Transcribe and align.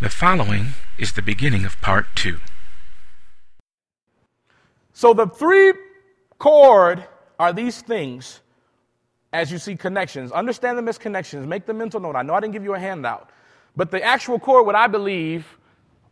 The 0.00 0.10
following 0.10 0.74
is 0.98 1.12
the 1.12 1.22
beginning 1.22 1.64
of 1.64 1.80
part 1.80 2.06
two. 2.16 2.40
So 4.92 5.14
the 5.14 5.28
three 5.28 5.72
cord 6.38 7.06
are 7.38 7.52
these 7.52 7.80
things 7.80 8.40
as 9.32 9.52
you 9.52 9.58
see 9.58 9.76
connections. 9.76 10.32
Understand 10.32 10.76
them 10.76 10.88
as 10.88 10.98
connections. 10.98 11.46
Make 11.46 11.64
the 11.64 11.74
mental 11.74 12.00
note. 12.00 12.16
I 12.16 12.22
know 12.22 12.34
I 12.34 12.40
didn't 12.40 12.54
give 12.54 12.64
you 12.64 12.74
a 12.74 12.78
handout, 12.78 13.30
but 13.76 13.92
the 13.92 14.02
actual 14.02 14.40
cord, 14.40 14.66
what 14.66 14.74
I 14.74 14.88
believe, 14.88 15.46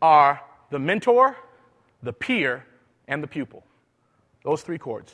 are 0.01 0.41
the 0.71 0.79
mentor, 0.79 1.37
the 2.05 2.13
peer, 2.13 2.65
and 3.09 3.21
the 3.21 3.27
pupil. 3.27 3.65
Those 4.45 4.63
three 4.63 4.79
cords. 4.79 5.13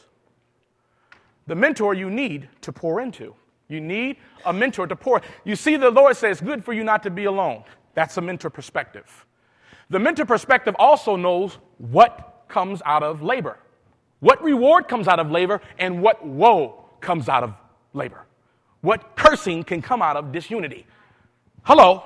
The 1.46 1.54
mentor 1.54 1.94
you 1.94 2.10
need 2.10 2.50
to 2.60 2.72
pour 2.72 3.00
into. 3.00 3.34
You 3.68 3.80
need 3.80 4.18
a 4.44 4.52
mentor 4.52 4.86
to 4.86 4.96
pour. 4.96 5.22
You 5.44 5.56
see, 5.56 5.76
the 5.76 5.90
Lord 5.90 6.18
says, 6.18 6.40
good 6.40 6.62
for 6.62 6.74
you 6.74 6.84
not 6.84 7.02
to 7.04 7.10
be 7.10 7.24
alone. 7.24 7.64
That's 7.98 8.16
a 8.16 8.20
mentor 8.20 8.48
perspective. 8.48 9.26
The 9.90 9.98
mentor 9.98 10.24
perspective 10.24 10.76
also 10.78 11.16
knows 11.16 11.58
what 11.78 12.44
comes 12.46 12.80
out 12.86 13.02
of 13.02 13.22
labor, 13.22 13.58
what 14.20 14.40
reward 14.40 14.86
comes 14.86 15.08
out 15.08 15.18
of 15.18 15.32
labor, 15.32 15.60
and 15.80 16.00
what 16.00 16.24
woe 16.24 16.84
comes 17.00 17.28
out 17.28 17.42
of 17.42 17.54
labor. 17.94 18.24
What 18.82 19.16
cursing 19.16 19.64
can 19.64 19.82
come 19.82 20.00
out 20.00 20.16
of 20.16 20.30
disunity. 20.30 20.86
Hello. 21.64 22.04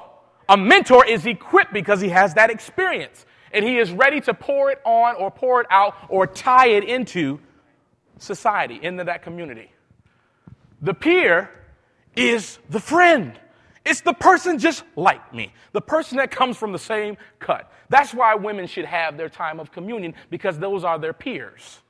A 0.49 0.57
mentor 0.57 1.05
is 1.05 1.27
equipped 1.27 1.75
because 1.75 2.01
he 2.01 2.09
has 2.09 2.33
that 2.37 2.49
experience 2.49 3.27
and 3.53 3.63
he 3.63 3.77
is 3.77 3.93
ready 3.93 4.23
to 4.23 4.33
pour 4.33 4.71
it 4.71 4.81
on 4.87 5.17
or 5.17 5.31
pour 5.31 5.61
it 5.61 5.67
out 5.69 5.95
or 6.09 6.27
tie 6.27 6.69
it 6.69 6.85
into 6.85 7.39
society, 8.17 8.81
into 8.83 9.05
that 9.05 9.23
community. 9.23 9.71
The 10.81 10.95
peer 10.95 11.51
is 12.17 12.61
the 12.71 12.81
friend. 12.81 13.39
It's 13.85 14.01
the 14.01 14.13
person 14.13 14.59
just 14.59 14.85
like 14.95 15.35
me, 15.35 15.53
the 15.73 15.81
person 15.81 16.19
that 16.19 16.31
comes 16.31 16.57
from 16.57 16.73
the 16.73 16.79
same 16.79 17.17
cut. 17.41 17.71
That's 17.89 18.15
why 18.15 18.35
women 18.35 18.67
should 18.67 18.85
have 18.85 19.17
their 19.17 19.29
time 19.29 19.59
of 19.59 19.73
communion 19.73 20.15
because 20.31 20.59
those 20.59 20.85
are 20.85 20.99
their 20.99 21.13
peers. 21.13 21.81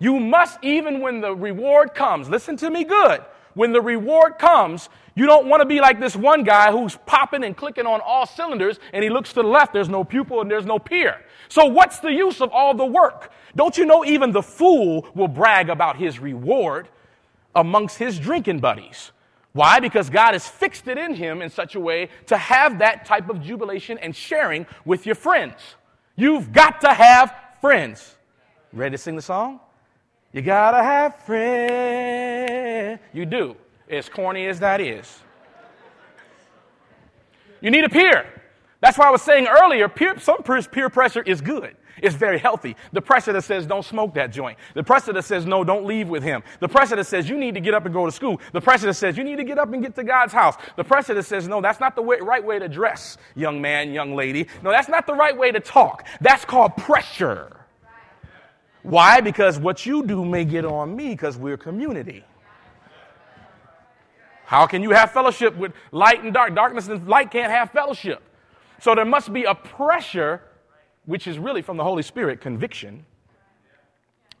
You 0.00 0.18
must, 0.18 0.58
even 0.62 1.00
when 1.00 1.20
the 1.20 1.34
reward 1.34 1.94
comes, 1.94 2.28
listen 2.28 2.56
to 2.58 2.70
me 2.70 2.84
good. 2.84 3.22
When 3.54 3.72
the 3.72 3.80
reward 3.80 4.38
comes, 4.38 4.88
you 5.14 5.26
don't 5.26 5.46
want 5.46 5.60
to 5.60 5.66
be 5.66 5.80
like 5.80 6.00
this 6.00 6.16
one 6.16 6.44
guy 6.44 6.72
who's 6.72 6.96
popping 7.06 7.44
and 7.44 7.56
clicking 7.56 7.86
on 7.86 8.00
all 8.00 8.26
cylinders 8.26 8.78
and 8.92 9.04
he 9.04 9.10
looks 9.10 9.30
to 9.30 9.42
the 9.42 9.48
left, 9.48 9.72
there's 9.72 9.88
no 9.88 10.02
pupil 10.02 10.40
and 10.40 10.50
there's 10.50 10.66
no 10.66 10.78
peer. 10.78 11.20
So, 11.48 11.66
what's 11.66 11.98
the 11.98 12.12
use 12.12 12.40
of 12.40 12.50
all 12.52 12.74
the 12.74 12.86
work? 12.86 13.30
Don't 13.54 13.76
you 13.76 13.84
know 13.84 14.04
even 14.04 14.32
the 14.32 14.42
fool 14.42 15.06
will 15.14 15.28
brag 15.28 15.68
about 15.68 15.96
his 15.96 16.18
reward 16.18 16.88
amongst 17.54 17.98
his 17.98 18.18
drinking 18.18 18.60
buddies? 18.60 19.12
Why? 19.52 19.80
Because 19.80 20.08
God 20.08 20.32
has 20.34 20.46
fixed 20.46 20.86
it 20.86 20.96
in 20.96 21.14
him 21.14 21.42
in 21.42 21.50
such 21.50 21.74
a 21.74 21.80
way 21.80 22.08
to 22.26 22.36
have 22.36 22.78
that 22.78 23.04
type 23.04 23.28
of 23.28 23.42
jubilation 23.42 23.98
and 23.98 24.14
sharing 24.14 24.66
with 24.84 25.06
your 25.06 25.16
friends. 25.16 25.56
You've 26.14 26.52
got 26.52 26.80
to 26.82 26.94
have 26.94 27.34
friends. 27.60 28.16
Ready 28.72 28.92
to 28.92 28.98
sing 28.98 29.16
the 29.16 29.22
song? 29.22 29.60
You 30.32 30.42
gotta 30.42 30.82
have 30.82 31.16
friends. 31.24 33.00
You 33.12 33.26
do, 33.26 33.56
as 33.88 34.08
corny 34.08 34.46
as 34.46 34.60
that 34.60 34.80
is. 34.80 35.20
You 37.60 37.70
need 37.70 37.84
a 37.84 37.88
peer. 37.88 38.26
That's 38.80 38.96
why 38.96 39.08
I 39.08 39.10
was 39.10 39.22
saying 39.22 39.48
earlier, 39.48 39.88
peer, 39.88 40.18
some 40.20 40.42
peer 40.42 40.88
pressure 40.88 41.22
is 41.22 41.40
good. 41.40 41.76
It's 42.02 42.14
very 42.14 42.38
healthy. 42.38 42.76
The 42.92 43.00
pressure 43.00 43.32
that 43.32 43.42
says 43.42 43.66
don't 43.66 43.84
smoke 43.84 44.14
that 44.14 44.32
joint. 44.32 44.58
The 44.74 44.82
pressure 44.82 45.12
that 45.12 45.24
says 45.24 45.46
no, 45.46 45.64
don't 45.64 45.84
leave 45.84 46.08
with 46.08 46.22
him. 46.22 46.42
The 46.60 46.68
pressure 46.68 46.96
that 46.96 47.06
says 47.06 47.28
you 47.28 47.36
need 47.36 47.54
to 47.54 47.60
get 47.60 47.74
up 47.74 47.84
and 47.84 47.94
go 47.94 48.06
to 48.06 48.12
school. 48.12 48.40
The 48.52 48.60
pressure 48.60 48.86
that 48.86 48.94
says 48.94 49.16
you 49.16 49.24
need 49.24 49.36
to 49.36 49.44
get 49.44 49.58
up 49.58 49.72
and 49.72 49.82
get 49.82 49.94
to 49.96 50.04
God's 50.04 50.32
house. 50.32 50.56
The 50.76 50.84
pressure 50.84 51.14
that 51.14 51.24
says 51.24 51.48
no, 51.48 51.60
that's 51.60 51.80
not 51.80 51.94
the 51.94 52.02
way, 52.02 52.18
right 52.20 52.44
way 52.44 52.58
to 52.58 52.68
dress, 52.68 53.18
young 53.34 53.60
man, 53.60 53.92
young 53.92 54.14
lady. 54.14 54.46
No, 54.62 54.70
that's 54.70 54.88
not 54.88 55.06
the 55.06 55.14
right 55.14 55.36
way 55.36 55.52
to 55.52 55.60
talk. 55.60 56.06
That's 56.20 56.44
called 56.44 56.76
pressure. 56.76 57.56
Why? 58.82 59.20
Because 59.20 59.58
what 59.58 59.84
you 59.84 60.06
do 60.06 60.24
may 60.24 60.44
get 60.44 60.64
on 60.64 60.96
me 60.96 61.10
because 61.10 61.36
we're 61.36 61.56
community. 61.56 62.24
How 64.46 64.66
can 64.66 64.82
you 64.82 64.90
have 64.90 65.12
fellowship 65.12 65.56
with 65.56 65.72
light 65.92 66.24
and 66.24 66.34
dark? 66.34 66.54
Darkness 66.56 66.88
and 66.88 67.06
light 67.06 67.30
can't 67.30 67.52
have 67.52 67.70
fellowship. 67.70 68.20
So 68.80 68.94
there 68.94 69.04
must 69.04 69.32
be 69.32 69.44
a 69.44 69.54
pressure, 69.54 70.42
which 71.10 71.26
is 71.26 71.40
really 71.40 71.60
from 71.60 71.76
the 71.76 71.82
Holy 71.82 72.04
Spirit, 72.04 72.40
conviction, 72.40 73.04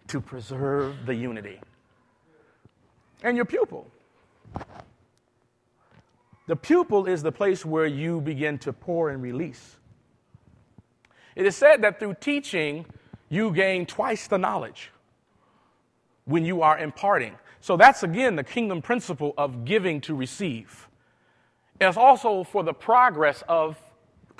to 0.06 0.20
preserve 0.20 1.04
the 1.04 1.12
unity. 1.12 1.58
And 3.24 3.36
your 3.36 3.44
pupil. 3.44 3.88
The 6.46 6.54
pupil 6.54 7.06
is 7.06 7.24
the 7.24 7.32
place 7.32 7.66
where 7.66 7.86
you 7.86 8.20
begin 8.20 8.56
to 8.58 8.72
pour 8.72 9.10
and 9.10 9.20
release. 9.20 9.78
It 11.34 11.44
is 11.44 11.56
said 11.56 11.82
that 11.82 11.98
through 11.98 12.14
teaching, 12.20 12.86
you 13.28 13.50
gain 13.50 13.84
twice 13.84 14.28
the 14.28 14.38
knowledge 14.38 14.92
when 16.24 16.44
you 16.44 16.62
are 16.62 16.78
imparting. 16.78 17.34
So 17.60 17.76
that's 17.76 18.04
again 18.04 18.36
the 18.36 18.44
kingdom 18.44 18.80
principle 18.80 19.34
of 19.36 19.64
giving 19.64 20.00
to 20.02 20.14
receive. 20.14 20.86
It's 21.80 21.96
also 21.96 22.44
for 22.44 22.62
the 22.62 22.74
progress 22.74 23.42
of 23.48 23.76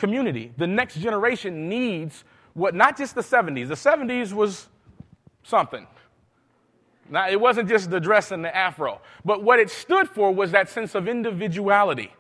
community. 0.01 0.53
The 0.57 0.67
next 0.67 0.97
generation 0.97 1.69
needs 1.69 2.25
what 2.55 2.75
not 2.75 2.97
just 2.97 3.15
the 3.15 3.21
70s. 3.21 3.69
The 3.69 3.75
70s 3.75 4.33
was 4.33 4.67
something. 5.45 5.87
Now, 7.09 7.29
it 7.29 7.41
wasn't 7.41 7.69
just 7.69 7.91
the 7.91 8.01
dress 8.01 8.31
and 8.31 8.45
the 8.45 8.57
afro, 8.57 9.01
but 9.25 9.43
what 9.43 9.59
it 9.59 9.71
stood 9.71 10.09
for 10.09 10.33
was 10.33 10.53
that 10.53 10.69
sense 10.69 10.95
of 10.95 11.09
individuality. 11.09 12.13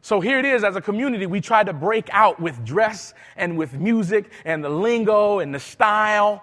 So 0.00 0.20
here 0.20 0.40
it 0.40 0.44
is 0.44 0.64
as 0.64 0.74
a 0.74 0.80
community, 0.80 1.26
we 1.26 1.40
try 1.40 1.62
to 1.62 1.72
break 1.72 2.08
out 2.12 2.40
with 2.40 2.64
dress 2.64 3.14
and 3.36 3.56
with 3.56 3.74
music 3.74 4.32
and 4.44 4.62
the 4.62 4.68
lingo 4.68 5.38
and 5.38 5.54
the 5.54 5.60
style. 5.60 6.42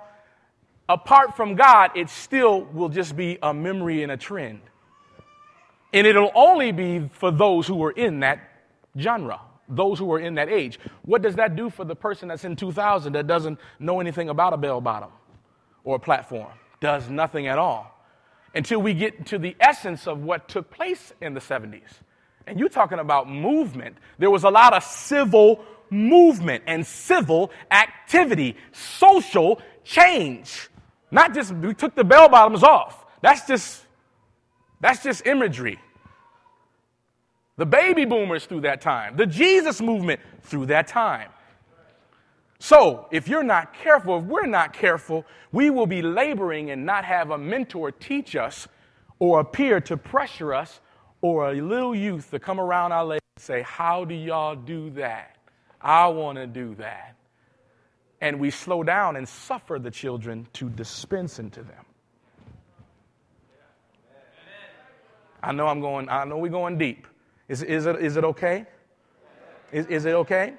Apart 0.88 1.35
from 1.35 1.56
God, 1.56 1.91
it 1.94 2.09
still 2.09 2.61
will 2.61 2.88
just 2.88 3.17
be 3.17 3.38
a 3.44 3.53
memory 3.53 4.01
and 4.01 4.13
a 4.13 4.17
trend. 4.17 4.61
And 5.91 6.07
it'll 6.07 6.31
only 6.33 6.71
be 6.71 7.09
for 7.11 7.31
those 7.31 7.67
who 7.67 7.83
are 7.83 7.91
in 7.91 8.21
that 8.21 8.39
genre, 8.97 9.41
those 9.69 10.00
who 10.00 10.12
are 10.12 10.19
in 10.19 10.35
that 10.35 10.50
age. 10.50 10.80
What 11.03 11.22
does 11.22 11.35
that 11.35 11.56
do 11.56 11.69
for 11.69 11.85
the 11.85 11.96
person 11.96 12.28
that's 12.28 12.44
in 12.44 12.56
2000 12.56 13.13
that 13.13 13.28
doesn't 13.28 13.59
know 13.80 14.00
anything 14.00 14.30
about 14.30 14.53
a 14.53 14.57
bell 14.57 14.81
bottom 14.81 15.12
or 15.84 15.96
a 15.96 16.00
platform? 16.00 16.52
Does 16.81 17.09
nothing 17.09 17.47
at 17.47 17.57
all 17.57 17.96
until 18.56 18.81
we 18.81 18.94
get 18.94 19.28
to 19.28 19.38
the 19.38 19.56
essence 19.59 20.07
of 20.07 20.24
what 20.24 20.50
took 20.50 20.72
place 20.72 21.13
in 21.22 21.34
the 21.34 21.40
70s 21.40 22.00
and 22.50 22.59
you're 22.59 22.68
talking 22.68 23.00
about 23.00 23.30
movement. 23.30 23.96
There 24.18 24.31
was 24.31 24.44
a 24.44 24.50
lot 24.50 24.74
of 24.74 24.84
civil 24.84 25.63
movement 25.91 26.63
and 26.68 26.86
civil 26.86 27.51
activity, 27.69 28.57
social 28.72 29.62
change. 29.84 30.69
Not 31.12 31.34
just 31.34 31.53
we 31.53 31.74
took 31.75 31.96
the 31.96 32.03
bell 32.03 32.28
bottoms 32.28 32.63
off. 32.63 33.06
That's 33.22 33.46
just 33.46 33.86
that's 34.81 35.03
just 35.03 35.28
imagery. 35.28 35.80
The 37.59 37.65
baby 37.65 38.05
boomers 38.05 38.45
through 38.45 38.61
that 38.61 38.79
time, 38.79 39.17
the 39.17 39.25
Jesus 39.25 39.81
movement 39.81 40.21
through 40.43 40.67
that 40.67 40.87
time. 40.87 41.29
So, 42.57 43.09
if 43.11 43.27
you're 43.27 43.43
not 43.43 43.73
careful, 43.73 44.19
if 44.19 44.23
we're 44.23 44.45
not 44.45 44.71
careful, 44.71 45.25
we 45.51 45.69
will 45.69 45.85
be 45.85 46.01
laboring 46.01 46.71
and 46.71 46.85
not 46.85 47.03
have 47.03 47.31
a 47.31 47.37
mentor 47.37 47.91
teach 47.91 48.37
us 48.37 48.69
or 49.19 49.41
a 49.41 49.43
peer 49.43 49.81
to 49.81 49.97
pressure 49.97 50.53
us 50.53 50.79
or 51.21 51.51
a 51.51 51.53
little 51.53 51.93
youth 51.93 52.31
to 52.31 52.39
come 52.39 52.61
around 52.61 52.93
our 52.93 53.03
legs 53.03 53.25
and 53.35 53.43
say, 53.43 53.61
How 53.61 54.05
do 54.05 54.15
y'all 54.15 54.55
do 54.55 54.91
that? 54.91 55.35
I 55.81 56.07
want 56.07 56.37
to 56.37 56.47
do 56.47 56.75
that. 56.75 57.17
And 58.21 58.39
we 58.39 58.51
slow 58.51 58.83
down 58.83 59.17
and 59.17 59.27
suffer 59.27 59.79
the 59.79 59.91
children 59.91 60.47
to 60.53 60.69
dispense 60.69 61.39
into 61.39 61.63
them. 61.63 61.83
I 65.43 65.51
know 65.51 65.67
I'm 65.67 65.81
going, 65.81 66.07
I 66.07 66.23
know 66.23 66.37
we're 66.37 66.47
going 66.47 66.77
deep. 66.77 67.05
Is, 67.49 67.63
is, 67.63 67.85
it, 67.87 67.97
is 67.97 68.15
it 68.15 68.23
okay? 68.23 68.65
Is, 69.71 69.87
is 69.87 70.05
it 70.05 70.13
okay? 70.13 70.53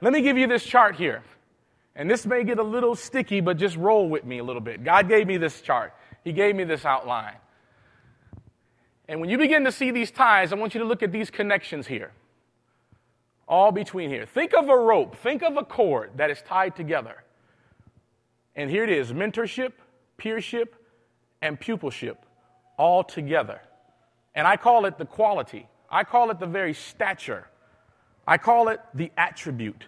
Let 0.00 0.12
me 0.12 0.20
give 0.20 0.36
you 0.36 0.46
this 0.46 0.64
chart 0.64 0.96
here. 0.96 1.22
And 1.94 2.10
this 2.10 2.26
may 2.26 2.42
get 2.44 2.58
a 2.58 2.62
little 2.62 2.94
sticky, 2.94 3.40
but 3.40 3.56
just 3.56 3.76
roll 3.76 4.08
with 4.08 4.24
me 4.24 4.38
a 4.38 4.44
little 4.44 4.60
bit. 4.60 4.82
God 4.82 5.08
gave 5.08 5.26
me 5.26 5.36
this 5.36 5.60
chart, 5.60 5.94
He 6.24 6.32
gave 6.32 6.56
me 6.56 6.64
this 6.64 6.84
outline. 6.84 7.36
And 9.08 9.20
when 9.20 9.30
you 9.30 9.38
begin 9.38 9.64
to 9.64 9.72
see 9.72 9.90
these 9.90 10.10
ties, 10.10 10.52
I 10.52 10.56
want 10.56 10.74
you 10.74 10.80
to 10.80 10.86
look 10.86 11.02
at 11.02 11.12
these 11.12 11.30
connections 11.30 11.86
here, 11.86 12.12
all 13.46 13.70
between 13.72 14.10
here. 14.10 14.26
Think 14.26 14.54
of 14.54 14.68
a 14.68 14.76
rope, 14.76 15.16
think 15.16 15.42
of 15.42 15.56
a 15.56 15.64
cord 15.64 16.12
that 16.16 16.30
is 16.30 16.40
tied 16.42 16.76
together. 16.76 17.22
And 18.56 18.70
here 18.70 18.84
it 18.84 18.90
is 18.90 19.12
mentorship, 19.12 19.72
peership, 20.18 20.68
and 21.40 21.60
pupilship 21.60 22.16
all 22.78 23.04
together. 23.04 23.60
And 24.34 24.46
I 24.46 24.56
call 24.56 24.86
it 24.86 24.98
the 24.98 25.04
quality, 25.04 25.66
I 25.92 26.02
call 26.02 26.30
it 26.32 26.40
the 26.40 26.46
very 26.46 26.74
stature, 26.74 27.46
I 28.26 28.38
call 28.38 28.68
it 28.68 28.80
the 28.94 29.12
attribute. 29.16 29.84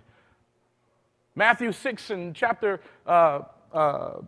Matthew 1.35 1.73
6 1.73 2.11
and 2.11 2.33
chapter, 2.33 2.81
uh, 3.05 3.41
uh, 3.73 4.21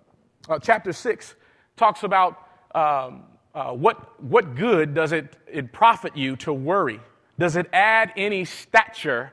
uh, 0.49 0.59
chapter 0.61 0.93
6 0.93 1.37
talks 1.77 2.03
about 2.03 2.49
um, 2.75 3.23
uh, 3.55 3.71
what, 3.73 4.21
what 4.21 4.57
good 4.57 4.93
does 4.93 5.13
it, 5.13 5.37
it 5.47 5.73
profit 5.73 6.17
you 6.17 6.35
to 6.37 6.53
worry? 6.53 6.99
Does 7.39 7.55
it 7.55 7.69
add 7.73 8.13
any 8.17 8.45
stature 8.45 9.33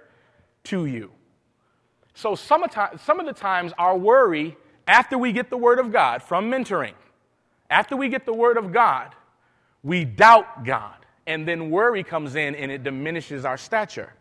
to 0.65 0.85
you. 0.85 1.11
So 2.13 2.35
some 2.35 2.63
of, 2.63 2.71
some 3.01 3.19
of 3.19 3.25
the 3.25 3.33
times 3.33 3.73
our 3.77 3.97
worry 3.97 4.55
after 4.87 5.17
we 5.17 5.31
get 5.31 5.49
the 5.49 5.57
word 5.57 5.79
of 5.79 5.91
God 5.91 6.21
from 6.21 6.49
mentoring, 6.51 6.93
after 7.69 7.95
we 7.95 8.09
get 8.09 8.25
the 8.25 8.33
word 8.33 8.57
of 8.57 8.71
God, 8.71 9.15
we 9.81 10.05
doubt 10.05 10.63
God. 10.63 11.02
And 11.25 11.47
then 11.47 11.69
worry 11.69 12.03
comes 12.03 12.35
in 12.35 12.55
and 12.55 12.71
it 12.71 12.83
diminishes 12.83 13.45
our 13.45 13.57
stature. 13.57 14.13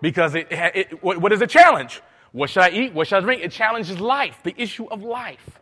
Because 0.00 0.34
it, 0.34 0.48
it 0.50 1.02
what, 1.02 1.32
is 1.32 1.40
a 1.40 1.46
challenge? 1.46 2.02
What 2.32 2.50
should 2.50 2.62
I 2.62 2.70
eat? 2.70 2.92
What 2.92 3.06
should 3.06 3.18
I 3.18 3.20
drink? 3.20 3.42
It 3.42 3.52
challenges 3.52 4.00
life, 4.00 4.40
the 4.42 4.54
issue 4.60 4.86
of 4.86 5.02
life. 5.02 5.60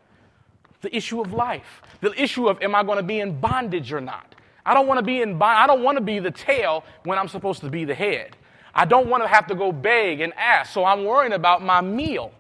The 0.81 0.95
issue 0.97 1.21
of 1.21 1.33
life. 1.33 1.83
The 2.01 2.21
issue 2.21 2.49
of 2.49 2.63
am 2.63 2.75
I 2.75 2.83
going 2.83 2.97
to 2.97 3.03
be 3.03 3.21
in 3.21 3.39
bondage 3.39 3.93
or 3.93 4.01
not? 4.01 4.35
I 4.65 4.75
don't 4.75 4.87
want 4.87 4.99
to 4.99 5.05
be 5.05 5.21
in 5.21 5.39
bond. 5.39 5.59
I 5.59 5.67
don't 5.67 5.83
want 5.83 5.99
to 5.99 6.05
be 6.05 6.19
the 6.19 6.31
tail 6.31 6.85
when 7.05 7.19
I'm 7.19 7.29
supposed 7.29 7.61
to 7.61 7.69
be 7.69 7.85
the 7.85 7.95
head. 7.95 8.37
I 8.75 8.85
don't 8.85 9.09
want 9.09 9.23
to 9.23 9.29
have 9.29 9.47
to 9.49 9.55
go 9.55 9.73
beg 9.73 10.21
and 10.21 10.33
ask. 10.35 10.73
So 10.73 10.85
I'm 10.85 11.05
worrying 11.05 11.33
about 11.33 11.63
my 11.63 11.81
meal. 11.81 12.33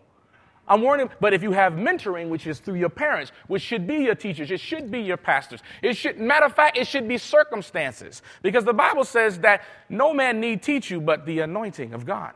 I'm 0.70 0.82
worrying, 0.82 1.10
but 1.20 1.34
if 1.34 1.42
you 1.42 1.50
have 1.50 1.72
mentoring, 1.72 2.28
which 2.28 2.46
is 2.46 2.60
through 2.60 2.76
your 2.76 2.88
parents, 2.88 3.32
which 3.48 3.60
should 3.60 3.88
be 3.88 3.96
your 3.96 4.14
teachers, 4.14 4.52
it 4.52 4.60
should 4.60 4.88
be 4.88 5.00
your 5.00 5.16
pastors. 5.16 5.60
It 5.82 5.96
should, 5.96 6.20
matter 6.20 6.46
of 6.46 6.54
fact, 6.54 6.78
it 6.78 6.86
should 6.86 7.08
be 7.08 7.18
circumstances. 7.18 8.22
Because 8.40 8.64
the 8.64 8.72
Bible 8.72 9.02
says 9.02 9.40
that 9.40 9.64
no 9.88 10.14
man 10.14 10.38
need 10.38 10.62
teach 10.62 10.88
you 10.88 11.00
but 11.00 11.26
the 11.26 11.40
anointing 11.40 11.92
of 11.92 12.06
God. 12.06 12.34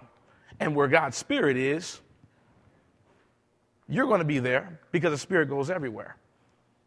And 0.58 0.74
where 0.74 0.88
God's 0.88 1.16
Spirit 1.16 1.56
is, 1.56 2.00
you're 3.88 4.06
going 4.06 4.18
to 4.18 4.24
be 4.24 4.40
there 4.40 4.80
because 4.90 5.12
the 5.12 5.18
Spirit 5.18 5.48
goes 5.48 5.70
everywhere. 5.70 6.16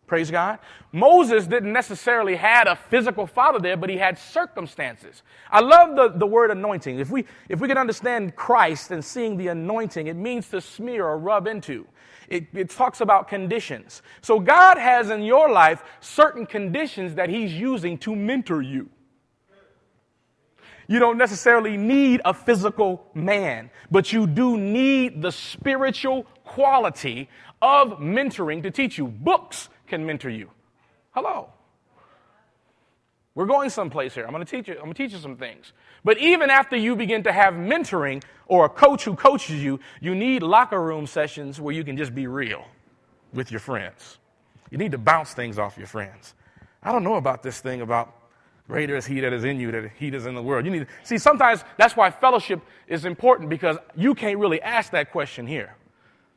Praise 0.07 0.31
God. 0.31 0.59
Moses 0.93 1.47
didn't 1.47 1.73
necessarily 1.73 2.37
had 2.37 2.65
a 2.67 2.77
physical 2.77 3.27
father 3.27 3.59
there, 3.59 3.75
but 3.75 3.89
he 3.89 3.97
had 3.97 4.17
circumstances. 4.17 5.21
I 5.51 5.59
love 5.59 5.97
the, 5.97 6.17
the 6.17 6.25
word 6.25 6.49
anointing. 6.49 6.97
If 6.97 7.11
we, 7.11 7.25
if 7.49 7.59
we 7.59 7.67
can 7.67 7.77
understand 7.77 8.37
Christ 8.37 8.91
and 8.91 9.03
seeing 9.03 9.35
the 9.35 9.49
anointing, 9.49 10.07
it 10.07 10.15
means 10.15 10.47
to 10.49 10.61
smear 10.61 11.05
or 11.05 11.17
rub 11.17 11.45
into. 11.45 11.85
It, 12.29 12.47
it 12.53 12.69
talks 12.69 13.01
about 13.01 13.27
conditions. 13.27 14.01
So 14.21 14.39
God 14.39 14.77
has 14.77 15.09
in 15.09 15.23
your 15.23 15.51
life 15.51 15.83
certain 15.99 16.45
conditions 16.45 17.15
that 17.15 17.29
he's 17.29 17.53
using 17.53 17.97
to 17.99 18.15
mentor 18.15 18.61
you. 18.61 18.89
You 20.87 20.99
don't 20.99 21.17
necessarily 21.17 21.75
need 21.75 22.21
a 22.23 22.33
physical 22.33 23.11
man, 23.13 23.69
but 23.91 24.13
you 24.13 24.25
do 24.25 24.57
need 24.57 25.21
the 25.21 25.33
spiritual 25.33 26.23
quality 26.45 27.29
of 27.61 27.99
mentoring 27.99 28.63
to 28.63 28.71
teach 28.71 28.97
you. 28.97 29.07
Books 29.07 29.67
can 29.87 30.05
mentor 30.05 30.29
you. 30.29 30.49
Hello. 31.11 31.49
We're 33.37 33.45
going 33.45 33.69
someplace 33.69 34.15
here. 34.15 34.25
I'm 34.25 34.31
going 34.31 34.43
to 34.43 34.49
teach 34.49 34.67
you. 34.67 34.73
I'm 34.73 34.81
going 34.81 34.93
to 34.93 35.03
teach 35.03 35.13
you 35.13 35.19
some 35.19 35.35
things. 35.35 35.71
But 36.03 36.17
even 36.17 36.49
after 36.49 36.75
you 36.75 36.95
begin 36.95 37.21
to 37.23 37.31
have 37.31 37.53
mentoring 37.53 38.23
or 38.47 38.65
a 38.65 38.69
coach 38.69 39.03
who 39.03 39.15
coaches 39.15 39.63
you, 39.63 39.79
you 40.01 40.15
need 40.15 40.41
locker 40.41 40.81
room 40.81 41.05
sessions 41.05 41.61
where 41.61 41.73
you 41.73 41.83
can 41.83 41.97
just 41.97 42.15
be 42.15 42.25
real 42.25 42.65
with 43.33 43.51
your 43.51 43.59
friends. 43.59 44.17
You 44.71 44.79
need 44.79 44.91
to 44.91 44.97
bounce 44.97 45.33
things 45.33 45.59
off 45.59 45.77
your 45.77 45.87
friends. 45.87 46.33
I 46.81 46.91
don't 46.91 47.03
know 47.03 47.15
about 47.15 47.43
this 47.43 47.59
thing 47.59 47.81
about 47.81 48.13
greater 48.67 48.95
is 48.95 49.05
he 49.05 49.19
that 49.19 49.33
is 49.33 49.43
in 49.43 49.59
you 49.59 49.71
than 49.71 49.91
he 49.97 50.09
that 50.09 50.17
is 50.17 50.25
in 50.25 50.35
the 50.35 50.41
world. 50.41 50.65
You 50.65 50.71
need 50.71 50.79
to 50.79 50.87
see 51.03 51.17
sometimes 51.17 51.63
that's 51.77 51.95
why 51.95 52.09
fellowship 52.11 52.61
is 52.87 53.05
important 53.05 53.49
because 53.49 53.77
you 53.95 54.15
can't 54.15 54.39
really 54.39 54.61
ask 54.61 54.91
that 54.91 55.11
question 55.11 55.45
here. 55.45 55.75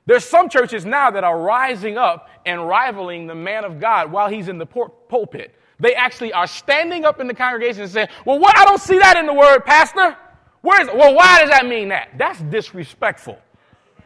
There's 0.06 0.24
some 0.24 0.48
churches 0.48 0.84
now 0.84 1.10
that 1.10 1.24
are 1.24 1.38
rising 1.40 1.98
up 1.98 2.28
and 2.46 2.66
rivaling 2.66 3.26
the 3.26 3.34
man 3.34 3.64
of 3.64 3.80
God 3.80 4.10
while 4.10 4.28
he's 4.28 4.48
in 4.48 4.58
the 4.58 4.66
pulpit. 4.66 5.54
They 5.78 5.94
actually 5.94 6.32
are 6.32 6.46
standing 6.46 7.04
up 7.04 7.20
in 7.20 7.26
the 7.26 7.34
congregation 7.34 7.82
and 7.82 7.90
saying, 7.90 8.08
Well, 8.24 8.38
what? 8.38 8.56
I 8.56 8.64
don't 8.64 8.80
see 8.80 8.98
that 8.98 9.16
in 9.16 9.26
the 9.26 9.34
word, 9.34 9.64
Pastor. 9.64 10.16
Where 10.62 10.80
is 10.82 10.88
it? 10.88 10.96
Well, 10.96 11.14
why 11.14 11.40
does 11.40 11.50
that 11.50 11.66
mean 11.66 11.88
that? 11.88 12.10
That's 12.18 12.40
disrespectful. 12.42 13.38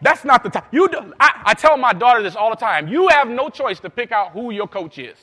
That's 0.01 0.25
not 0.25 0.43
the 0.43 0.51
time. 0.51 0.65
You 0.71 0.89
do, 0.89 1.15
I, 1.19 1.43
I 1.47 1.55
tell 1.55 1.77
my 1.77 1.93
daughter 1.93 2.23
this 2.23 2.37
all 2.37 2.51
the 2.51 2.57
time. 2.57 2.87
You 2.89 3.09
have 3.09 3.29
no 3.29 3.49
choice 3.49 3.81
to 3.81 3.91
pick 3.91 4.13
out 4.13 4.33
who 4.33 4.51
your 4.51 4.69
coach 4.69 4.99
is. 4.99 5.17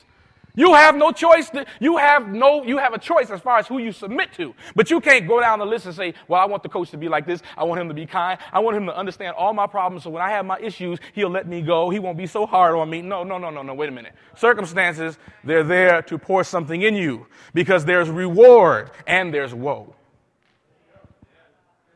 You 0.54 0.74
have 0.74 0.96
no 0.96 1.12
choice. 1.12 1.48
To, 1.50 1.64
you 1.80 1.96
have 1.96 2.28
no. 2.28 2.62
You 2.62 2.76
have 2.76 2.92
a 2.92 2.98
choice 2.98 3.30
as 3.30 3.40
far 3.40 3.58
as 3.58 3.66
who 3.66 3.78
you 3.78 3.90
submit 3.90 4.32
to. 4.34 4.54
But 4.76 4.90
you 4.90 5.00
can't 5.00 5.26
go 5.26 5.40
down 5.40 5.58
the 5.58 5.64
list 5.64 5.86
and 5.86 5.94
say, 5.94 6.12
"Well, 6.28 6.40
I 6.40 6.44
want 6.44 6.62
the 6.62 6.68
coach 6.68 6.90
to 6.90 6.98
be 6.98 7.08
like 7.08 7.26
this. 7.26 7.40
I 7.56 7.64
want 7.64 7.80
him 7.80 7.88
to 7.88 7.94
be 7.94 8.04
kind. 8.04 8.38
I 8.52 8.58
want 8.60 8.76
him 8.76 8.84
to 8.86 8.96
understand 8.96 9.34
all 9.36 9.54
my 9.54 9.66
problems. 9.66 10.04
So 10.04 10.10
when 10.10 10.22
I 10.22 10.30
have 10.30 10.44
my 10.44 10.58
issues, 10.58 10.98
he'll 11.14 11.30
let 11.30 11.48
me 11.48 11.62
go. 11.62 11.88
He 11.88 11.98
won't 11.98 12.18
be 12.18 12.26
so 12.26 12.44
hard 12.44 12.74
on 12.74 12.90
me." 12.90 13.00
No, 13.00 13.24
no, 13.24 13.38
no, 13.38 13.48
no, 13.48 13.62
no. 13.62 13.72
Wait 13.72 13.88
a 13.88 13.92
minute. 13.92 14.12
Circumstances, 14.36 15.18
they're 15.42 15.64
there 15.64 16.02
to 16.02 16.18
pour 16.18 16.44
something 16.44 16.82
in 16.82 16.96
you 16.96 17.26
because 17.54 17.84
there's 17.86 18.10
reward 18.10 18.90
and 19.06 19.32
there's 19.32 19.54
woe. 19.54 19.94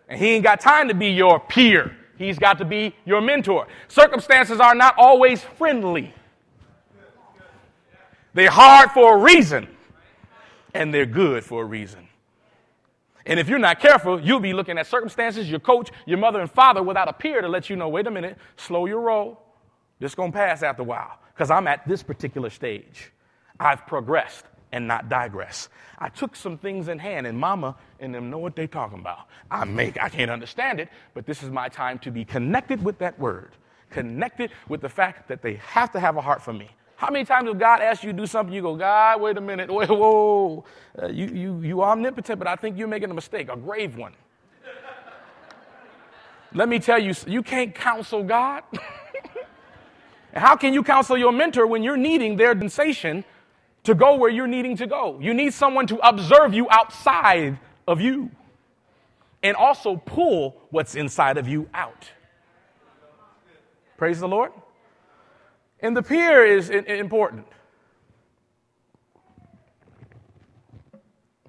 And 0.09 0.19
he 0.19 0.31
ain't 0.31 0.45
got 0.45 0.61
time 0.61 0.89
to 0.89 0.95
be 0.95 1.09
your 1.09 1.41
peer. 1.41 1.97
He's 2.17 2.39
got 2.39 2.57
to 2.59 2.65
be 2.65 2.95
your 3.05 3.21
mentor. 3.21 3.67
Circumstances 3.89 4.61
are 4.61 4.75
not 4.75 4.95
always 4.97 5.43
friendly. 5.43 6.15
They're 8.37 8.51
hard 8.51 8.91
for 8.91 9.17
a 9.17 9.19
reason, 9.19 9.67
and 10.75 10.93
they're 10.93 11.07
good 11.07 11.43
for 11.43 11.63
a 11.63 11.65
reason. 11.65 12.07
And 13.25 13.41
if 13.41 13.49
you're 13.49 13.59
not 13.59 13.81
careful, 13.81 14.21
you'll 14.21 14.41
be 14.41 14.53
looking 14.53 14.77
at 14.77 14.87
circumstances, 14.87 15.51
your 15.51 15.59
coach, 15.59 15.91
your 16.05 16.19
mother 16.19 16.43
and 16.43 16.51
father 16.51 16.83
without 16.83 17.09
a 17.09 17.15
peer 17.15 17.41
to 17.41 17.49
let 17.49 17.71
you 17.71 17.77
know, 17.77 17.89
wait 17.89 18.07
a 18.07 18.11
minute, 18.11 18.37
slow 18.59 18.85
your 18.85 19.01
roll. 19.01 19.41
This 20.01 20.15
going 20.15 20.33
to 20.33 20.37
pass 20.37 20.63
after 20.63 20.83
a 20.83 20.85
while 20.85 21.19
because 21.33 21.51
I'm 21.51 21.67
at 21.67 21.89
this 21.89 22.03
particular 22.03 22.51
stage. 22.51 23.11
I've 23.59 23.87
progressed 23.87 24.45
and 24.71 24.87
not 24.87 25.09
digress. 25.09 25.71
I 25.99 26.11
took 26.11 26.37
some 26.37 26.59
things 26.59 26.89
in 26.89 26.99
hand, 26.99 27.27
and 27.27 27.39
mama 27.39 27.75
and 28.01 28.15
them 28.15 28.29
know 28.29 28.37
what 28.37 28.55
they're 28.55 28.67
talking 28.67 28.99
about. 28.99 29.29
I 29.51 29.65
make, 29.65 29.99
I 29.99 30.11
can't 30.11 30.31
understand 30.31 30.79
it, 30.79 30.91
but 31.15 31.25
this 31.25 31.43
is 31.43 31.49
my 31.49 31.71
time 31.71 31.99
to 32.01 32.11
be 32.11 32.27
connected 32.27 32.85
with 32.85 32.99
that 32.99 33.19
word, 33.19 33.53
connected 33.89 34.51
with 34.69 34.83
the 34.83 34.91
fact 34.91 35.27
that 35.29 35.41
they 35.41 35.55
have 35.55 35.91
to 35.93 36.01
have 36.01 36.19
a 36.19 36.21
heart 36.21 36.43
for 36.43 36.53
me. 36.53 36.69
How 36.97 37.11
many 37.11 37.27
times 37.27 37.49
have 37.49 37.59
God 37.59 37.81
asked 37.83 38.03
you 38.03 38.13
to 38.13 38.17
do 38.17 38.27
something? 38.27 38.55
You 38.55 38.63
go, 38.63 38.75
God, 38.75 39.21
wait 39.21 39.37
a 39.37 39.41
minute, 39.41 39.71
whoa, 39.71 40.65
uh, 41.01 41.09
you, 41.09 41.27
you, 41.27 41.61
you 41.61 41.83
omnipotent, 41.83 42.39
but 42.39 42.49
I 42.49 42.57
think 42.57 42.79
you're 42.79 42.89
making 42.89 43.11
a 43.11 43.15
mistake, 43.15 43.51
a 43.51 43.57
grave 43.57 43.97
one. 43.97 44.15
Let 46.55 46.71
me 46.71 46.79
tell 46.79 46.99
you, 46.99 47.13
you 47.27 47.43
can't 47.43 47.75
counsel 47.75 48.23
God. 48.23 48.63
how 50.35 50.57
can 50.57 50.73
you 50.73 50.83
counsel 50.83 51.19
your 51.19 51.33
mentor 51.33 51.67
when 51.67 51.83
you're 51.83 51.99
needing 51.99 52.37
their 52.37 52.59
sensation 52.59 53.25
to 53.85 53.95
go 53.95 54.17
where 54.17 54.31
you're 54.31 54.47
needing 54.47 54.75
to 54.79 54.87
go? 54.87 55.21
You 55.21 55.35
need 55.35 55.53
someone 55.53 55.87
to 55.89 55.97
observe 56.09 56.55
you 56.55 56.67
outside 56.71 57.59
of 57.87 58.01
you 58.01 58.31
and 59.43 59.55
also 59.55 59.97
pull 59.97 60.57
what's 60.71 60.95
inside 60.95 61.37
of 61.37 61.47
you 61.47 61.69
out. 61.75 62.11
Praise 63.99 64.21
the 64.21 64.29
Lord. 64.29 64.53
And 65.81 65.97
the 65.97 66.03
peer 66.03 66.45
is 66.45 66.71
important. 66.71 67.47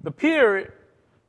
The 0.02 0.10
peer, 0.10 0.74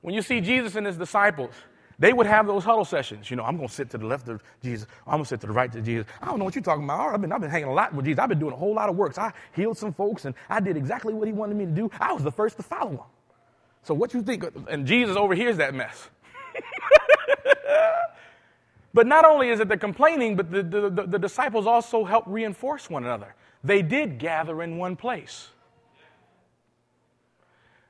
when 0.02 0.14
you 0.14 0.22
see 0.22 0.42
Jesus 0.42 0.76
and 0.76 0.86
his 0.86 0.98
disciples, 0.98 1.54
they 1.98 2.14
would 2.14 2.28
have 2.28 2.48
those 2.48 2.64
huddle 2.64 2.86
sessions. 2.86 3.30
You 3.30 3.36
know, 3.36 3.44
I'm 3.44 3.58
going 3.58 3.68
to 3.68 3.74
sit 3.74 3.90
to 3.90 3.98
the 3.98 4.06
left 4.06 4.30
of 4.30 4.42
Jesus. 4.64 4.88
I'm 5.06 5.16
going 5.16 5.24
to 5.24 5.28
sit 5.28 5.42
to 5.42 5.48
the 5.48 5.54
right 5.54 5.74
of 5.74 5.84
Jesus. 5.84 6.08
I 6.22 6.28
don't 6.28 6.40
know 6.40 6.46
what 6.46 6.56
you're 6.56 6.64
talking 6.64 6.86
about. 6.86 7.14
I've 7.14 7.20
been, 7.20 7.32
I've 7.32 7.42
been 7.42 7.50
hanging 7.50 7.68
a 7.68 7.74
lot 7.74 7.94
with 7.94 8.06
Jesus. 8.06 8.20
I've 8.20 8.30
been 8.30 8.40
doing 8.40 8.54
a 8.54 8.58
whole 8.58 8.74
lot 8.74 8.88
of 8.90 8.96
works. 8.96 9.18
I 9.18 9.34
healed 9.54 9.78
some 9.78 9.94
folks 9.94 10.24
and 10.24 10.34
I 10.50 10.62
did 10.62 10.78
exactly 10.78 11.14
what 11.14 11.28
he 11.28 11.34
wanted 11.34 11.58
me 11.58 11.66
to 11.66 11.72
do. 11.72 11.92
I 12.00 12.14
was 12.14 12.24
the 12.24 12.32
first 12.32 12.56
to 12.58 12.64
follow 12.64 12.92
him. 12.92 13.00
So 13.84 13.94
what 13.94 14.14
you 14.14 14.22
think? 14.22 14.46
And 14.70 14.86
Jesus 14.86 15.18
overhears 15.18 15.58
that 15.58 15.74
mess. 15.74 16.10
But 18.94 19.06
not 19.08 19.26
only 19.26 19.50
is 19.50 19.60
it 19.60 19.70
the 19.70 19.78
complaining, 19.78 20.36
but 20.36 20.52
the, 20.52 20.64
the, 20.64 20.90
the, 20.90 21.08
the 21.08 21.20
disciples 21.20 21.68
also 21.68 22.04
help 22.04 22.24
reinforce 22.28 22.90
one 22.90 23.04
another. 23.04 23.36
They 23.64 23.82
did 23.82 24.18
gather 24.18 24.64
in 24.64 24.78
one 24.78 24.96
place. 24.96 25.50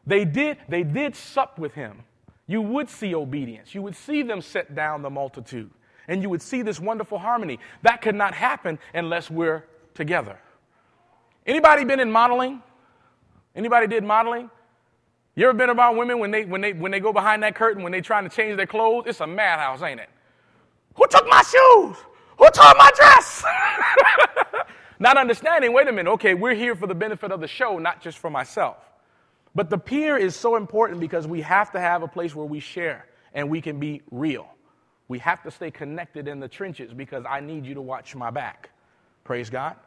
They 0.05 0.25
did, 0.25 0.57
they 0.67 0.83
did 0.83 1.15
sup 1.15 1.59
with 1.59 1.73
him. 1.73 2.03
You 2.47 2.61
would 2.61 2.89
see 2.89 3.13
obedience. 3.13 3.75
You 3.75 3.83
would 3.83 3.95
see 3.95 4.23
them 4.23 4.41
set 4.41 4.73
down 4.73 5.03
the 5.03 5.09
multitude. 5.09 5.69
And 6.07 6.23
you 6.23 6.29
would 6.29 6.41
see 6.41 6.63
this 6.63 6.79
wonderful 6.79 7.19
harmony. 7.19 7.59
That 7.83 8.01
could 8.01 8.15
not 8.15 8.33
happen 8.33 8.79
unless 8.93 9.29
we're 9.29 9.63
together. 9.93 10.39
Anybody 11.45 11.85
been 11.85 11.99
in 11.99 12.11
modeling? 12.11 12.63
Anybody 13.55 13.85
did 13.85 14.03
modeling? 14.03 14.49
You 15.35 15.47
ever 15.47 15.57
been 15.57 15.69
around 15.69 15.97
women 15.97 16.19
when 16.19 16.31
they, 16.31 16.45
when 16.45 16.61
they, 16.61 16.73
when 16.73 16.91
they 16.91 16.99
go 16.99 17.13
behind 17.13 17.43
that 17.43 17.53
curtain, 17.55 17.83
when 17.83 17.91
they're 17.91 18.01
trying 18.01 18.27
to 18.27 18.35
change 18.35 18.57
their 18.57 18.65
clothes? 18.65 19.03
It's 19.05 19.19
a 19.19 19.27
madhouse, 19.27 19.83
ain't 19.83 19.99
it? 19.99 20.09
Who 20.99 21.07
took 21.07 21.25
my 21.29 21.41
shoes? 21.41 21.97
Who 22.37 22.49
tore 22.51 22.73
my 22.77 22.91
dress? 22.93 23.43
not 24.99 25.15
understanding, 25.15 25.71
wait 25.71 25.87
a 25.87 25.93
minute, 25.93 26.11
okay, 26.11 26.33
we're 26.33 26.53
here 26.53 26.75
for 26.75 26.87
the 26.87 26.95
benefit 26.95 27.31
of 27.31 27.39
the 27.39 27.47
show, 27.47 27.79
not 27.79 28.01
just 28.01 28.17
for 28.17 28.29
myself. 28.29 28.77
But 29.55 29.69
the 29.69 29.77
peer 29.77 30.17
is 30.17 30.35
so 30.35 30.57
important 30.57 30.99
because 30.99 31.25
we 31.25 31.39
have 31.41 31.71
to 31.71 31.79
have 31.79 32.03
a 32.03 32.07
place 32.07 32.35
where 32.35 32.45
we 32.45 32.59
share 32.59 33.07
and 33.33 33.49
we 33.49 33.61
can 33.61 33.79
be 33.79 34.01
real. 34.11 34.47
We 35.07 35.19
have 35.19 35.41
to 35.43 35.51
stay 35.51 35.71
connected 35.71 36.27
in 36.27 36.41
the 36.41 36.49
trenches 36.49 36.93
because 36.93 37.23
I 37.27 37.39
need 37.39 37.65
you 37.65 37.75
to 37.75 37.81
watch 37.81 38.13
my 38.13 38.29
back. 38.29 38.69
Praise 39.23 39.49
God. 39.49 39.77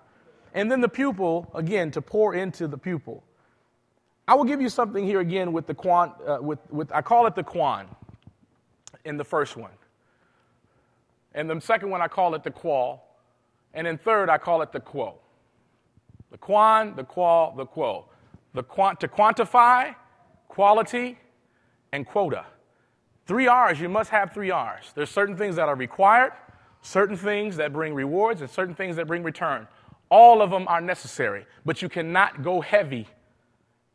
And 0.55 0.73
then 0.73 0.81
the 0.81 0.89
pupil, 0.89 1.51
again, 1.55 1.91
to 1.91 2.01
pour 2.01 2.35
into 2.35 2.67
the 2.67 2.79
pupil. 2.79 3.23
I 4.27 4.35
will 4.35 4.45
give 4.45 4.63
you 4.63 4.71
something 4.71 5.05
here 5.05 5.21
again 5.21 5.53
with 5.53 5.67
the 5.67 5.75
quan, 5.75 6.13
uh, 6.27 6.39
with, 6.41 6.59
with, 6.71 6.91
I 6.91 7.03
call 7.03 7.27
it 7.27 7.35
the 7.35 7.45
quan 7.45 7.87
in 9.05 9.19
the 9.19 9.25
first 9.25 9.59
one. 9.59 9.73
And 11.35 11.49
the 11.49 11.61
second 11.61 11.91
one, 11.91 12.03
I 12.03 12.09
call 12.09 12.35
it 12.35 12.43
the 12.43 12.51
qual. 12.51 13.09
And 13.75 13.87
then 13.87 13.99
third, 13.99 14.29
I 14.29 14.39
call 14.39 14.63
it 14.63 14.73
the 14.73 14.81
quo. 14.81 15.19
The 16.31 16.39
quan, 16.39 16.95
the 16.97 17.05
qual, 17.05 17.55
the 17.57 17.67
quo. 17.67 18.07
The 18.55 18.63
quant, 18.63 19.01
to 19.01 19.09
quantify, 19.09 19.95
quality, 20.49 21.19
and 21.93 22.07
quota. 22.07 22.45
Three 23.27 23.47
R's, 23.47 23.81
you 23.81 23.89
must 23.89 24.11
have 24.11 24.33
three 24.33 24.51
R's. 24.51 24.93
There's 24.95 25.11
certain 25.11 25.37
things 25.37 25.57
that 25.57 25.69
are 25.69 25.75
required, 25.75 26.33
certain 26.83 27.17
things 27.17 27.57
that 27.57 27.73
bring 27.73 27.95
rewards, 27.95 28.41
and 28.41 28.51
certain 28.51 28.75
things 28.75 28.97
that 28.97 29.07
bring 29.07 29.23
return. 29.23 29.69
All 30.11 30.43
of 30.43 30.51
them 30.51 30.69
are 30.69 30.81
necessary, 30.81 31.47
but 31.65 31.81
you 31.81 31.89
cannot 31.89 32.43
go 32.43 32.61
heavy 32.61 33.09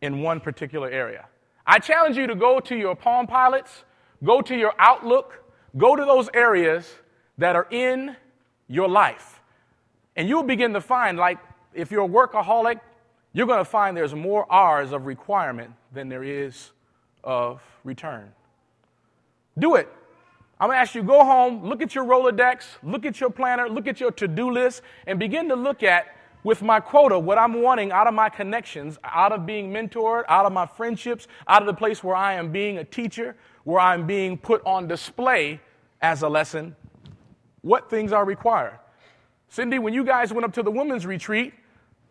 in 0.02 0.22
one 0.22 0.40
particular 0.40 0.90
area. 0.90 1.28
I 1.66 1.80
challenge 1.80 2.18
you 2.18 2.26
to 2.28 2.36
go 2.36 2.60
to 2.62 2.76
your 2.76 2.96
Palm 2.96 3.28
Pilots, 3.28 3.84
go 4.24 4.42
to 4.42 4.56
your 4.56 4.74
Outlook, 4.80 5.44
go 5.78 5.96
to 5.96 6.06
those 6.06 6.30
areas 6.34 6.96
that 7.38 7.56
are 7.56 7.68
in 7.70 8.16
your 8.68 8.88
life. 8.88 9.42
And 10.16 10.28
you'll 10.28 10.44
begin 10.44 10.74
to 10.74 10.82
find, 10.82 11.18
like, 11.18 11.38
if 11.74 11.92
you're 11.92 12.06
a 12.06 12.10
workaholic, 12.10 12.80
you're 13.34 13.48
going 13.48 13.60
to 13.60 13.66
find 13.66 13.96
there's 13.96 14.16
more 14.16 14.52
R's 14.52 14.92
of 14.92 15.06
requirement 15.06 15.72
than 15.94 16.10
there 16.10 16.24
is 16.24 16.72
of 17.24 17.62
return. 17.84 18.32
Do 19.60 19.76
it. 19.76 19.88
I'm 20.60 20.70
going 20.70 20.78
to 20.78 20.82
ask 20.82 20.96
you 20.96 21.04
go 21.04 21.24
home, 21.24 21.64
look 21.64 21.84
at 21.84 21.94
your 21.94 22.04
Rolodex, 22.04 22.64
look 22.82 23.06
at 23.06 23.20
your 23.20 23.30
planner, 23.30 23.70
look 23.70 23.88
at 23.88 24.00
your 24.00 24.12
to 24.14 24.28
do 24.28 24.50
list, 24.50 24.82
and 25.06 25.20
begin 25.20 25.50
to 25.50 25.56
look 25.56 25.84
at 25.84 26.16
with 26.44 26.62
my 26.62 26.80
quota 26.80 27.20
what 27.20 27.38
I'm 27.38 27.62
wanting 27.62 27.92
out 27.92 28.08
of 28.08 28.14
my 28.14 28.30
connections, 28.30 28.98
out 29.04 29.32
of 29.32 29.46
being 29.46 29.72
mentored, 29.72 30.24
out 30.30 30.46
of 30.46 30.54
my 30.54 30.66
friendships, 30.66 31.28
out 31.48 31.62
of 31.62 31.68
the 31.68 31.74
place 31.74 32.04
where 32.04 32.16
I 32.16 32.34
am 32.34 32.52
being 32.52 32.80
a 32.80 32.84
teacher, 32.84 33.36
where 33.66 33.80
I'm 33.80 34.08
being 34.08 34.38
put 34.38 34.66
on 34.66 34.88
display 34.88 35.60
as 36.02 36.24
a 36.24 36.30
lesson. 36.30 36.76
What 37.62 37.90
things 37.90 38.12
are 38.14 38.26
required? 38.26 38.80
Cindy, 39.50 39.80
when 39.80 39.94
you 39.94 40.04
guys 40.04 40.34
went 40.34 40.46
up 40.46 40.54
to 40.54 40.64
the 40.64 40.72
women's 40.72 41.06
retreat, 41.06 41.54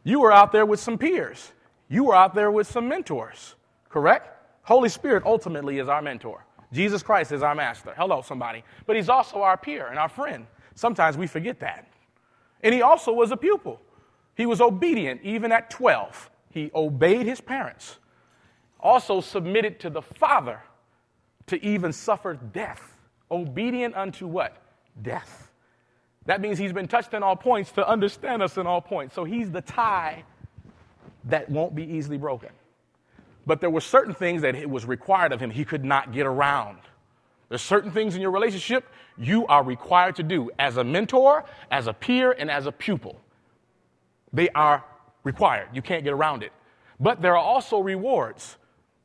you 0.04 0.20
were 0.20 0.32
out 0.32 0.52
there 0.52 0.66
with 0.66 0.80
some 0.80 0.98
peers. 0.98 1.52
You 1.88 2.04
were 2.04 2.14
out 2.14 2.34
there 2.34 2.50
with 2.50 2.66
some 2.66 2.88
mentors, 2.88 3.54
correct? 3.88 4.28
Holy 4.62 4.88
Spirit 4.88 5.22
ultimately 5.24 5.78
is 5.78 5.88
our 5.88 6.02
mentor. 6.02 6.44
Jesus 6.72 7.02
Christ 7.02 7.30
is 7.30 7.42
our 7.42 7.54
master. 7.54 7.94
Hello, 7.96 8.22
somebody. 8.22 8.64
But 8.86 8.96
he's 8.96 9.08
also 9.08 9.42
our 9.42 9.56
peer 9.56 9.86
and 9.86 9.98
our 9.98 10.08
friend. 10.08 10.46
Sometimes 10.74 11.16
we 11.16 11.26
forget 11.26 11.60
that. 11.60 11.88
And 12.62 12.74
he 12.74 12.82
also 12.82 13.12
was 13.12 13.30
a 13.30 13.36
pupil. 13.36 13.80
He 14.34 14.46
was 14.46 14.60
obedient 14.60 15.22
even 15.22 15.52
at 15.52 15.70
12. 15.70 16.30
He 16.50 16.70
obeyed 16.74 17.26
his 17.26 17.40
parents, 17.40 17.98
also 18.80 19.20
submitted 19.20 19.78
to 19.80 19.90
the 19.90 20.02
Father 20.02 20.60
to 21.46 21.64
even 21.64 21.92
suffer 21.92 22.34
death. 22.34 22.96
Obedient 23.30 23.94
unto 23.94 24.26
what? 24.26 24.56
Death. 25.00 25.50
That 26.26 26.40
means 26.40 26.58
he's 26.58 26.72
been 26.72 26.88
touched 26.88 27.14
in 27.14 27.22
all 27.22 27.36
points 27.36 27.72
to 27.72 27.88
understand 27.88 28.42
us 28.42 28.56
in 28.56 28.66
all 28.66 28.80
points. 28.80 29.14
So 29.14 29.24
he's 29.24 29.50
the 29.50 29.60
tie 29.60 30.24
that 31.24 31.48
won't 31.48 31.74
be 31.74 31.84
easily 31.84 32.18
broken. 32.18 32.50
But 33.46 33.60
there 33.60 33.70
were 33.70 33.80
certain 33.80 34.14
things 34.14 34.42
that 34.42 34.56
it 34.56 34.68
was 34.68 34.84
required 34.84 35.32
of 35.32 35.40
him 35.40 35.50
he 35.50 35.64
could 35.64 35.84
not 35.84 36.12
get 36.12 36.26
around. 36.26 36.78
There's 37.48 37.62
certain 37.62 37.92
things 37.92 38.16
in 38.16 38.20
your 38.20 38.32
relationship 38.32 38.84
you 39.16 39.46
are 39.46 39.62
required 39.62 40.16
to 40.16 40.24
do 40.24 40.50
as 40.58 40.76
a 40.76 40.84
mentor, 40.84 41.44
as 41.70 41.86
a 41.86 41.92
peer, 41.92 42.32
and 42.32 42.50
as 42.50 42.66
a 42.66 42.72
pupil. 42.72 43.20
They 44.32 44.48
are 44.50 44.84
required. 45.22 45.68
You 45.72 45.80
can't 45.80 46.02
get 46.02 46.12
around 46.12 46.42
it. 46.42 46.52
But 46.98 47.22
there 47.22 47.36
are 47.36 47.44
also 47.44 47.78
rewards. 47.78 48.56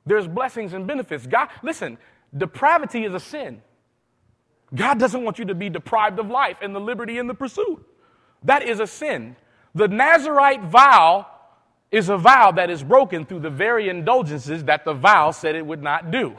There's 0.06 0.28
blessings 0.28 0.74
and 0.74 0.88
benefits. 0.88 1.28
God, 1.28 1.50
listen, 1.62 2.00
depravity 2.36 3.06
is 3.06 3.14
a 3.14 3.20
sin. 3.20 3.62
God 4.74 5.00
doesn't 5.00 5.24
want 5.24 5.40
you 5.40 5.46
to 5.46 5.56
be 5.56 5.70
deprived 5.70 6.20
of 6.20 6.30
life 6.30 6.58
and 6.62 6.74
the 6.74 6.80
liberty 6.80 7.18
in 7.18 7.28
the 7.28 7.34
pursuit. 7.34 7.86
That 8.44 8.64
is 8.64 8.80
a 8.80 8.88
sin. 8.88 9.36
The 9.76 9.88
Nazarite 9.88 10.64
vow 10.64 11.28
is 11.92 12.10
a 12.10 12.18
vow 12.18 12.52
that 12.52 12.70
is 12.70 12.84
broken 12.84 13.26
through 13.26 13.42
the 13.42 13.50
very 13.50 13.90
indulgences 13.90 14.64
that 14.66 14.86
the 14.86 14.94
vow 14.94 15.32
said 15.32 15.56
it 15.56 15.66
would 15.66 15.84
not 15.84 16.10
do. 16.10 16.36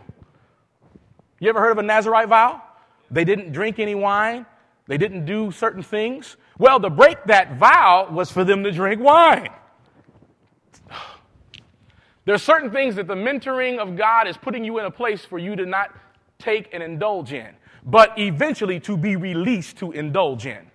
You 1.39 1.49
ever 1.51 1.61
heard 1.61 1.73
of 1.73 1.79
a 1.79 1.83
Nazarite 1.83 2.29
vow? 2.29 2.63
They 3.11 3.25
didn't 3.25 3.53
drink 3.53 3.79
any 3.79 3.95
wine, 3.95 4.47
they 4.87 4.97
didn't 4.97 5.27
do 5.27 5.51
certain 5.51 5.83
things. 5.83 6.37
Well, 6.59 6.81
to 6.81 6.91
break 6.91 7.25
that 7.25 7.57
vow 7.57 8.09
was 8.11 8.31
for 8.31 8.45
them 8.45 8.65
to 8.65 8.73
drink 8.73 9.01
wine. 9.01 9.51
There 12.25 12.37
are 12.37 12.39
certain 12.39 12.71
things 12.71 12.95
that 12.95 13.09
the 13.09 13.17
mentoring 13.17 13.79
of 13.79 13.97
God 13.97 14.29
is 14.29 14.37
putting 14.37 14.65
you 14.65 14.79
in 14.79 14.85
a 14.85 14.93
place 14.93 15.25
for 15.25 15.41
you 15.41 15.57
to 15.57 15.67
not 15.67 15.91
take 16.39 16.69
and 16.73 16.81
indulge 16.81 17.33
in, 17.33 17.49
but 17.85 18.19
eventually 18.19 18.81
to 18.81 18.97
be 18.97 19.17
released 19.17 19.79
to 19.79 19.93
indulge 19.93 20.47
in. 20.47 20.71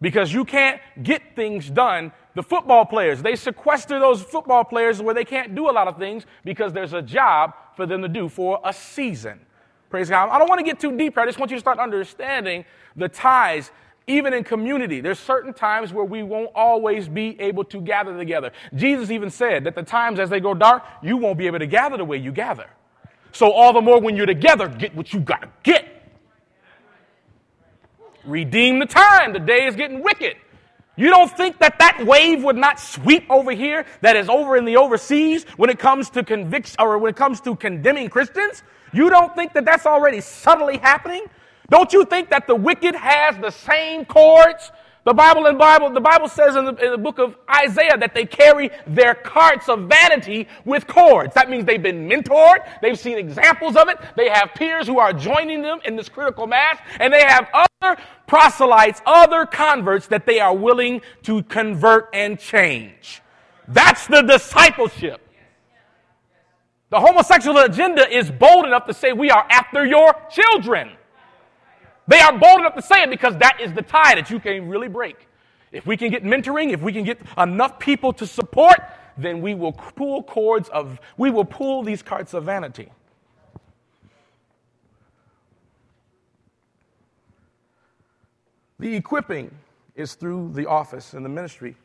Because 0.00 0.32
you 0.32 0.44
can't 0.44 0.80
get 1.02 1.34
things 1.34 1.70
done. 1.70 2.12
The 2.34 2.42
football 2.42 2.84
players, 2.84 3.22
they 3.22 3.34
sequester 3.34 3.98
those 3.98 4.22
football 4.22 4.62
players 4.62 5.00
where 5.00 5.14
they 5.14 5.24
can't 5.24 5.54
do 5.54 5.70
a 5.70 5.72
lot 5.72 5.88
of 5.88 5.96
things 5.96 6.26
because 6.44 6.72
there's 6.72 6.92
a 6.92 7.00
job 7.00 7.54
for 7.76 7.86
them 7.86 8.02
to 8.02 8.08
do 8.08 8.28
for 8.28 8.60
a 8.62 8.74
season. 8.74 9.40
Praise 9.88 10.10
God. 10.10 10.28
I 10.28 10.38
don't 10.38 10.48
want 10.48 10.58
to 10.58 10.64
get 10.64 10.78
too 10.78 10.96
deep. 10.96 11.14
Here. 11.14 11.22
I 11.22 11.26
just 11.26 11.38
want 11.38 11.50
you 11.50 11.56
to 11.56 11.60
start 11.60 11.78
understanding 11.78 12.64
the 12.94 13.08
ties 13.08 13.70
even 14.08 14.32
in 14.32 14.44
community, 14.44 15.00
there's 15.00 15.18
certain 15.18 15.52
times 15.52 15.92
where 15.92 16.04
we 16.04 16.22
won't 16.22 16.50
always 16.54 17.08
be 17.08 17.38
able 17.40 17.64
to 17.64 17.80
gather 17.80 18.16
together. 18.16 18.52
Jesus 18.74 19.10
even 19.10 19.30
said 19.30 19.64
that 19.64 19.74
the 19.74 19.82
times 19.82 20.20
as 20.20 20.30
they 20.30 20.38
go 20.38 20.54
dark, 20.54 20.84
you 21.02 21.16
won't 21.16 21.38
be 21.38 21.46
able 21.46 21.58
to 21.58 21.66
gather 21.66 21.96
the 21.96 22.04
way 22.04 22.16
you 22.16 22.30
gather. 22.30 22.66
So, 23.32 23.50
all 23.50 23.72
the 23.72 23.80
more 23.80 24.00
when 24.00 24.16
you're 24.16 24.26
together, 24.26 24.68
get 24.68 24.94
what 24.94 25.12
you 25.12 25.20
got 25.20 25.42
to 25.42 25.48
get. 25.62 25.95
Redeem 28.26 28.78
the 28.78 28.86
time. 28.86 29.32
The 29.32 29.38
day 29.38 29.66
is 29.66 29.76
getting 29.76 30.02
wicked. 30.02 30.36
You 30.96 31.10
don't 31.10 31.30
think 31.36 31.58
that 31.58 31.78
that 31.78 32.04
wave 32.06 32.42
would 32.42 32.56
not 32.56 32.80
sweep 32.80 33.30
over 33.30 33.52
here 33.52 33.84
that 34.00 34.16
is 34.16 34.28
over 34.30 34.56
in 34.56 34.64
the 34.64 34.78
overseas 34.78 35.44
when 35.56 35.68
it 35.68 35.78
comes 35.78 36.08
to 36.10 36.24
conviction 36.24 36.76
or 36.80 36.96
when 36.98 37.10
it 37.10 37.16
comes 37.16 37.40
to 37.42 37.54
condemning 37.54 38.08
Christians? 38.08 38.62
You 38.92 39.10
don't 39.10 39.34
think 39.34 39.52
that 39.52 39.66
that's 39.66 39.84
already 39.84 40.22
subtly 40.22 40.78
happening? 40.78 41.26
Don't 41.68 41.92
you 41.92 42.04
think 42.04 42.30
that 42.30 42.46
the 42.46 42.54
wicked 42.54 42.94
has 42.94 43.36
the 43.38 43.50
same 43.50 44.06
cords? 44.06 44.70
The 45.06 45.14
Bible 45.14 45.46
and 45.46 45.56
Bible, 45.56 45.88
the 45.90 46.00
Bible 46.00 46.26
says 46.26 46.56
in 46.56 46.64
the, 46.64 46.74
in 46.84 46.90
the 46.90 46.98
book 46.98 47.20
of 47.20 47.36
Isaiah 47.48 47.96
that 47.96 48.12
they 48.12 48.26
carry 48.26 48.70
their 48.88 49.14
carts 49.14 49.68
of 49.68 49.88
vanity 49.88 50.48
with 50.64 50.88
cords. 50.88 51.32
That 51.34 51.48
means 51.48 51.64
they've 51.64 51.80
been 51.80 52.08
mentored. 52.08 52.68
They've 52.82 52.98
seen 52.98 53.16
examples 53.16 53.76
of 53.76 53.88
it. 53.88 53.98
They 54.16 54.28
have 54.28 54.50
peers 54.56 54.88
who 54.88 54.98
are 54.98 55.12
joining 55.12 55.62
them 55.62 55.78
in 55.84 55.94
this 55.94 56.08
critical 56.08 56.48
mass 56.48 56.80
and 56.98 57.12
they 57.12 57.22
have 57.22 57.46
other 57.54 58.02
proselytes, 58.26 59.00
other 59.06 59.46
converts 59.46 60.08
that 60.08 60.26
they 60.26 60.40
are 60.40 60.56
willing 60.56 61.02
to 61.22 61.44
convert 61.44 62.08
and 62.12 62.36
change. 62.36 63.22
That's 63.68 64.08
the 64.08 64.22
discipleship. 64.22 65.20
The 66.90 66.98
homosexual 66.98 67.58
agenda 67.58 68.12
is 68.12 68.28
bold 68.32 68.66
enough 68.66 68.86
to 68.86 68.94
say 68.94 69.12
we 69.12 69.30
are 69.30 69.46
after 69.50 69.86
your 69.86 70.16
children. 70.32 70.95
They 72.08 72.20
are 72.20 72.38
bold 72.38 72.60
enough 72.60 72.74
to 72.76 72.82
say 72.82 73.02
it 73.02 73.10
because 73.10 73.36
that 73.38 73.60
is 73.60 73.72
the 73.72 73.82
tie 73.82 74.14
that 74.14 74.30
you 74.30 74.38
can 74.38 74.68
really 74.68 74.88
break. 74.88 75.28
If 75.72 75.86
we 75.86 75.96
can 75.96 76.10
get 76.10 76.22
mentoring, 76.22 76.72
if 76.72 76.80
we 76.80 76.92
can 76.92 77.04
get 77.04 77.18
enough 77.36 77.78
people 77.78 78.12
to 78.14 78.26
support, 78.26 78.78
then 79.18 79.40
we 79.40 79.54
will 79.54 79.72
pull 79.72 80.22
cords 80.22 80.68
of, 80.68 81.00
we 81.16 81.30
will 81.30 81.44
pull 81.44 81.82
these 81.82 82.02
carts 82.02 82.34
of 82.34 82.44
vanity. 82.44 82.90
The 88.78 88.94
equipping 88.94 89.50
is 89.94 90.14
through 90.14 90.52
the 90.52 90.66
office 90.66 91.14
and 91.14 91.24
the 91.24 91.30
ministry 91.30 91.76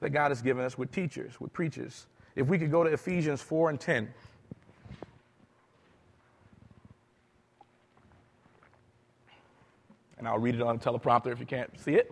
that 0.00 0.10
God 0.10 0.30
has 0.30 0.42
given 0.42 0.64
us 0.64 0.78
with 0.78 0.90
teachers, 0.90 1.40
with 1.40 1.52
preachers. 1.52 2.06
If 2.34 2.48
we 2.48 2.58
could 2.58 2.70
go 2.70 2.84
to 2.84 2.90
Ephesians 2.90 3.42
4 3.42 3.70
and 3.70 3.80
10. 3.80 4.12
And 10.18 10.26
I'll 10.26 10.38
read 10.38 10.54
it 10.54 10.62
on 10.62 10.78
the 10.78 10.84
teleprompter 10.84 11.32
if 11.32 11.40
you 11.40 11.46
can't 11.46 11.70
see 11.78 11.94
it. 11.94 12.10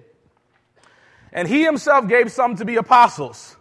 And 1.32 1.49
he 1.49 1.64
himself 1.64 2.06
gave 2.06 2.30
some 2.30 2.56
to 2.56 2.64
be 2.64 2.76
apostles, 2.76 3.56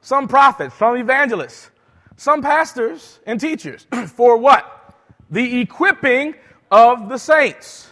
some 0.00 0.26
prophets, 0.26 0.74
some 0.76 0.96
evangelists, 0.96 1.70
some 2.16 2.42
pastors 2.42 3.20
and 3.26 3.40
teachers. 3.40 3.86
for 4.08 4.36
what? 4.36 4.94
The 5.30 5.60
equipping 5.60 6.34
of 6.70 7.08
the 7.08 7.18
saints, 7.18 7.90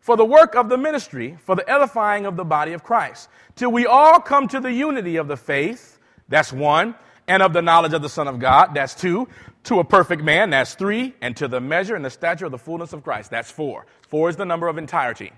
for 0.00 0.16
the 0.16 0.24
work 0.24 0.54
of 0.54 0.68
the 0.68 0.78
ministry, 0.78 1.36
for 1.42 1.54
the 1.54 1.68
edifying 1.68 2.26
of 2.26 2.36
the 2.36 2.44
body 2.44 2.72
of 2.72 2.82
Christ, 2.82 3.28
till 3.56 3.70
we 3.70 3.86
all 3.86 4.20
come 4.20 4.48
to 4.48 4.60
the 4.60 4.72
unity 4.72 5.16
of 5.16 5.28
the 5.28 5.36
faith, 5.36 5.98
that's 6.28 6.52
one, 6.52 6.94
and 7.28 7.42
of 7.42 7.52
the 7.52 7.62
knowledge 7.62 7.92
of 7.92 8.02
the 8.02 8.08
Son 8.08 8.28
of 8.28 8.38
God, 8.38 8.74
that's 8.74 8.94
two, 8.94 9.28
to 9.66 9.80
a 9.80 9.84
perfect 9.84 10.22
man, 10.22 10.50
that's 10.50 10.74
three, 10.74 11.14
and 11.20 11.36
to 11.36 11.48
the 11.48 11.60
measure 11.60 11.94
and 11.94 12.04
the 12.04 12.10
stature 12.10 12.46
of 12.46 12.52
the 12.52 12.58
fullness 12.58 12.92
of 12.92 13.02
Christ, 13.02 13.30
that's 13.30 13.50
four. 13.50 13.86
Four 14.08 14.28
is 14.28 14.36
the 14.36 14.44
number 14.44 14.68
of 14.68 14.78
entirety. 14.78 15.32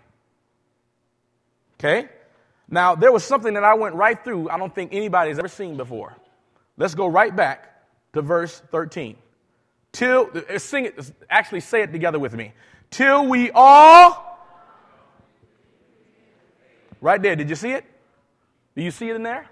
Okay? 1.79 2.09
Now, 2.69 2.95
there 2.95 3.13
was 3.13 3.25
something 3.25 3.55
that 3.55 3.65
I 3.65 3.75
went 3.75 3.95
right 3.95 4.23
through, 4.23 4.51
I 4.51 4.59
don't 4.59 4.75
think 4.75 4.93
anybody's 4.93 5.39
ever 5.39 5.49
seen 5.49 5.77
before. 5.77 6.17
Let's 6.77 6.95
go 6.95 7.07
right 7.07 7.35
back 7.35 7.83
to 8.13 8.23
verse 8.23 8.63
13. 8.71 9.17
Till, 9.93 10.31
uh, 10.35 10.59
sing 10.59 10.87
it, 10.87 11.13
actually 11.31 11.61
say 11.61 11.83
it 11.83 11.93
together 11.93 12.19
with 12.19 12.35
me. 12.35 12.53
Till 12.91 13.27
we 13.27 13.51
all 13.53 14.29
Right 17.01 17.21
there. 17.23 17.37
Did 17.37 17.49
you 17.49 17.55
see 17.55 17.71
it? 17.71 17.85
Do 18.77 18.83
you 18.83 18.91
see 18.91 19.09
it 19.09 19.17
in 19.17 19.23
there? 19.23 19.47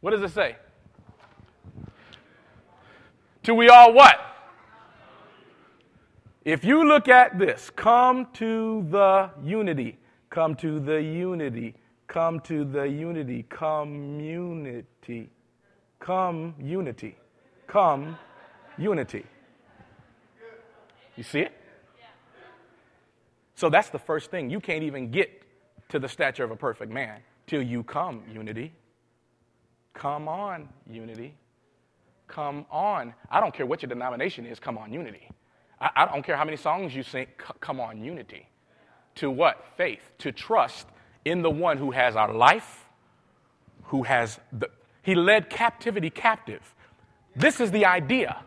What 0.00 0.12
does 0.12 0.22
it 0.22 0.34
say? 0.34 0.56
Till 3.46 3.56
we 3.56 3.68
all 3.68 3.92
what? 3.92 4.18
If 6.44 6.64
you 6.64 6.84
look 6.84 7.06
at 7.06 7.38
this, 7.38 7.70
come 7.70 8.26
to 8.32 8.84
the 8.90 9.30
unity, 9.40 9.98
come 10.30 10.56
to 10.56 10.80
the 10.80 11.00
unity, 11.00 11.76
come 12.08 12.40
to 12.40 12.64
the 12.64 12.88
unity, 12.88 13.44
community, 13.44 15.30
come 16.00 16.56
unity, 16.60 17.16
come 17.68 18.18
unity. 18.78 19.24
You 21.14 21.22
see 21.22 21.42
it? 21.42 21.52
So 23.54 23.70
that's 23.70 23.90
the 23.90 24.00
first 24.00 24.32
thing. 24.32 24.50
You 24.50 24.58
can't 24.58 24.82
even 24.82 25.12
get 25.12 25.44
to 25.90 26.00
the 26.00 26.08
stature 26.08 26.42
of 26.42 26.50
a 26.50 26.56
perfect 26.56 26.90
man 26.90 27.20
till 27.46 27.62
you 27.62 27.84
come 27.84 28.24
unity. 28.28 28.72
Come 29.94 30.26
on, 30.26 30.68
unity. 30.90 31.36
Come 32.28 32.66
on. 32.70 33.14
I 33.30 33.40
don't 33.40 33.54
care 33.54 33.66
what 33.66 33.82
your 33.82 33.88
denomination 33.88 34.46
is, 34.46 34.58
come 34.58 34.78
on, 34.78 34.92
unity. 34.92 35.28
I, 35.80 35.90
I 35.96 36.06
don't 36.06 36.24
care 36.24 36.36
how 36.36 36.44
many 36.44 36.56
songs 36.56 36.94
you 36.94 37.02
sing, 37.02 37.26
c- 37.38 37.54
come 37.60 37.80
on, 37.80 38.02
unity. 38.02 38.48
To 39.16 39.30
what? 39.30 39.64
Faith. 39.76 40.10
To 40.18 40.32
trust 40.32 40.86
in 41.24 41.42
the 41.42 41.50
one 41.50 41.78
who 41.78 41.90
has 41.90 42.16
our 42.16 42.32
life, 42.32 42.86
who 43.84 44.02
has 44.04 44.40
the, 44.52 44.68
he 45.02 45.14
led 45.14 45.48
captivity 45.50 46.10
captive. 46.10 46.74
This 47.34 47.60
is 47.60 47.70
the 47.70 47.84
idea. 47.86 48.38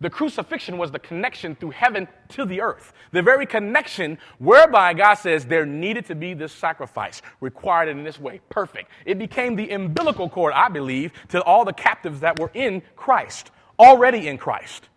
The 0.00 0.10
crucifixion 0.10 0.76
was 0.76 0.90
the 0.90 0.98
connection 0.98 1.54
through 1.54 1.70
heaven 1.70 2.08
to 2.30 2.44
the 2.44 2.60
earth. 2.60 2.92
The 3.12 3.22
very 3.22 3.46
connection 3.46 4.18
whereby 4.38 4.92
God 4.92 5.14
says 5.14 5.46
there 5.46 5.64
needed 5.64 6.04
to 6.06 6.14
be 6.14 6.34
this 6.34 6.52
sacrifice, 6.52 7.22
required 7.40 7.88
in 7.88 8.02
this 8.02 8.18
way, 8.18 8.40
perfect. 8.50 8.90
It 9.06 9.18
became 9.18 9.54
the 9.54 9.70
umbilical 9.70 10.28
cord, 10.28 10.52
I 10.54 10.68
believe, 10.68 11.12
to 11.28 11.42
all 11.42 11.64
the 11.64 11.72
captives 11.72 12.20
that 12.20 12.38
were 12.40 12.50
in 12.54 12.82
Christ, 12.96 13.52
already 13.78 14.28
in 14.28 14.36
Christ, 14.36 14.88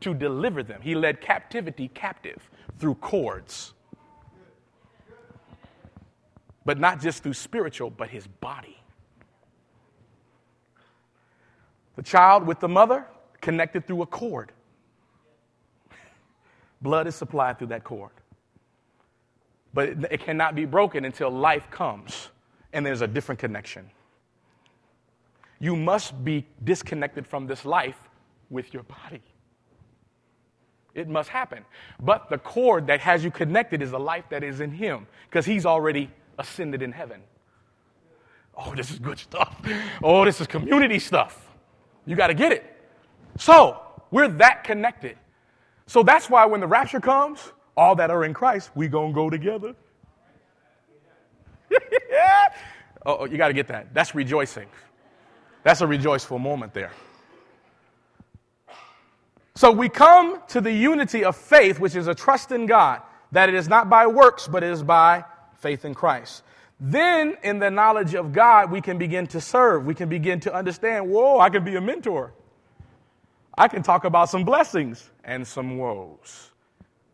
to 0.00 0.14
deliver 0.14 0.62
them. 0.62 0.80
He 0.82 0.94
led 0.94 1.20
captivity 1.20 1.88
captive 1.88 2.48
through 2.78 2.94
cords. 2.96 3.74
But 6.64 6.78
not 6.78 7.00
just 7.00 7.22
through 7.24 7.34
spiritual, 7.34 7.90
but 7.90 8.08
his 8.08 8.26
body. 8.26 8.80
The 11.96 12.02
child 12.02 12.46
with 12.46 12.60
the 12.60 12.68
mother, 12.68 13.06
connected 13.40 13.86
through 13.86 14.02
a 14.02 14.06
cord. 14.06 14.52
Blood 16.82 17.06
is 17.06 17.14
supplied 17.14 17.58
through 17.58 17.68
that 17.68 17.84
cord. 17.84 18.10
But 19.74 19.90
it, 20.10 20.20
cannot 20.20 20.54
be 20.54 20.64
broken 20.64 21.04
until 21.04 21.30
life 21.30 21.70
comes 21.70 22.30
and 22.72 22.84
there's 22.84 23.02
a 23.02 23.06
different 23.06 23.38
connection. 23.38 23.90
You 25.60 25.76
must 25.76 26.24
be 26.24 26.46
disconnected 26.64 27.26
from 27.26 27.46
this 27.46 27.64
life 27.64 27.98
with 28.50 28.72
your 28.72 28.84
body. 28.84 29.22
It 30.94 31.08
must 31.08 31.28
happen. 31.28 31.64
But 32.00 32.30
the 32.30 32.38
cord 32.38 32.86
that 32.86 33.00
has 33.00 33.22
you 33.22 33.30
connected 33.30 33.82
is 33.82 33.90
the 33.90 34.00
life 34.00 34.24
that 34.30 34.42
is 34.42 34.60
in 34.60 34.70
Him 34.70 35.06
because 35.28 35.46
He's 35.46 35.66
already 35.66 36.10
ascended 36.38 36.82
in 36.82 36.92
heaven. 36.92 37.20
Oh, 38.56 38.74
this 38.74 38.90
is 38.90 38.98
good 38.98 39.18
stuff. 39.18 39.60
Oh, 40.02 40.24
this 40.24 40.40
is 40.40 40.46
community 40.46 40.98
stuff. 40.98 41.48
You 42.06 42.16
got 42.16 42.28
to 42.28 42.34
get 42.34 42.52
it. 42.52 42.77
So 43.38 43.80
we're 44.10 44.28
that 44.28 44.64
connected. 44.64 45.16
So 45.86 46.02
that's 46.02 46.28
why 46.28 46.44
when 46.44 46.60
the 46.60 46.66
rapture 46.66 47.00
comes, 47.00 47.40
all 47.76 47.94
that 47.96 48.10
are 48.10 48.24
in 48.24 48.34
Christ, 48.34 48.70
we 48.74 48.88
gonna 48.88 49.12
go 49.12 49.30
together. 49.30 49.74
yeah. 52.10 52.48
Oh, 53.06 53.24
you 53.24 53.38
got 53.38 53.48
to 53.48 53.54
get 53.54 53.68
that. 53.68 53.94
That's 53.94 54.14
rejoicing. 54.14 54.68
That's 55.62 55.80
a 55.80 55.86
rejoiceful 55.86 56.38
moment 56.38 56.74
there. 56.74 56.92
So 59.54 59.70
we 59.70 59.88
come 59.88 60.42
to 60.48 60.60
the 60.60 60.72
unity 60.72 61.24
of 61.24 61.36
faith, 61.36 61.80
which 61.80 61.96
is 61.96 62.06
a 62.06 62.14
trust 62.14 62.52
in 62.52 62.66
God, 62.66 63.02
that 63.32 63.48
it 63.48 63.54
is 63.54 63.68
not 63.68 63.88
by 63.88 64.06
works, 64.06 64.46
but 64.46 64.62
it 64.62 64.70
is 64.70 64.82
by 64.82 65.24
faith 65.56 65.84
in 65.84 65.94
Christ. 65.94 66.42
Then, 66.80 67.36
in 67.42 67.58
the 67.58 67.70
knowledge 67.70 68.14
of 68.14 68.32
God, 68.32 68.70
we 68.70 68.80
can 68.80 68.98
begin 68.98 69.26
to 69.28 69.40
serve. 69.40 69.84
We 69.84 69.94
can 69.94 70.08
begin 70.08 70.38
to 70.40 70.54
understand, 70.54 71.08
whoa, 71.08 71.40
I 71.40 71.50
can 71.50 71.64
be 71.64 71.74
a 71.74 71.80
mentor. 71.80 72.32
I 73.58 73.66
can 73.66 73.82
talk 73.82 74.04
about 74.04 74.30
some 74.30 74.44
blessings 74.44 75.10
and 75.24 75.44
some 75.44 75.78
woes. 75.78 76.52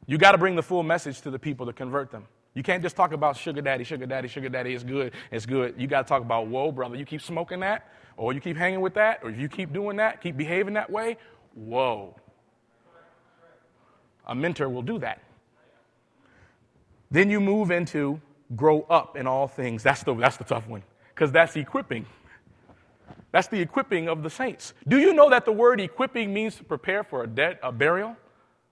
You 0.07 0.19
got 0.19 0.33
to 0.33 0.39
bring 0.39 0.57
the 0.57 0.63
full 0.63 0.83
message 0.83 1.23
to 1.23 1.31
the 1.31 1.39
people 1.39 1.65
to 1.65 1.73
convert 1.73 2.11
them. 2.11 2.27
You 2.53 2.63
can't 2.63 2.83
just 2.83 2.97
talk 2.97 3.13
about 3.13 3.39
sugar 3.39 3.63
daddy, 3.63 3.83
sugar 3.83 4.05
daddy, 4.05 4.29
sugar 4.29 4.51
daddy 4.51 4.75
is 4.75 4.85
good, 4.85 5.15
it's 5.33 5.47
good. 5.47 5.75
You 5.79 5.87
got 5.87 6.03
to 6.03 6.09
talk 6.09 6.21
about, 6.21 6.49
whoa, 6.49 6.71
brother, 6.71 6.97
you 6.97 7.07
keep 7.07 7.23
smoking 7.23 7.61
that, 7.61 7.89
or 8.19 8.35
you 8.35 8.41
keep 8.41 8.59
hanging 8.59 8.83
with 8.83 8.93
that, 8.93 9.21
or 9.23 9.31
if 9.31 9.39
you 9.39 9.49
keep 9.49 9.73
doing 9.73 9.97
that, 9.97 10.21
keep 10.21 10.37
behaving 10.37 10.75
that 10.75 10.91
way, 10.91 11.17
whoa. 11.55 12.15
A 14.27 14.35
mentor 14.35 14.69
will 14.69 14.83
do 14.83 14.99
that. 14.99 15.23
Then 17.11 17.31
you 17.31 17.41
move 17.41 17.71
into 17.71 18.21
grow 18.55 18.83
up 18.83 19.17
in 19.17 19.27
all 19.27 19.49
things. 19.49 19.83
That's 19.83 20.03
the, 20.03 20.15
that's 20.15 20.37
the 20.37 20.45
tough 20.45 20.69
one, 20.69 20.83
because 21.15 21.33
that's 21.33 21.57
equipping. 21.57 22.05
That's 23.35 23.49
the 23.49 23.61
equipping 23.61 24.09
of 24.09 24.23
the 24.23 24.31
saints. 24.31 24.75
Do 24.87 24.97
you 24.97 25.13
know 25.13 25.29
that 25.29 25.45
the 25.45 25.51
word 25.51 25.81
equipping 25.81 26.33
means 26.33 26.55
to 26.55 26.63
prepare 26.63 27.03
for 27.03 27.25
a, 27.25 27.27
dead, 27.27 27.59
a 27.65 27.73
burial? 27.73 28.17